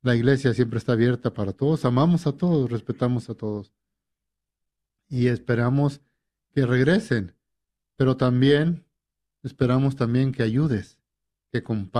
La 0.01 0.15
iglesia 0.15 0.53
siempre 0.53 0.77
está 0.77 0.93
abierta 0.93 1.33
para 1.33 1.51
todos, 1.51 1.83
amamos 1.83 2.27
a 2.27 2.31
todos, 2.31 2.71
respetamos 2.71 3.29
a 3.29 3.33
todos. 3.33 3.73
Y 5.09 5.27
esperamos 5.27 5.99
que 6.53 6.65
regresen. 6.65 7.35
Pero 7.97 8.15
también 8.15 8.86
Esperamos 9.43 9.95
también 9.95 10.31
que 10.31 10.43
ayudes, 10.43 10.99
que 11.51 11.63
compartas 11.63 11.91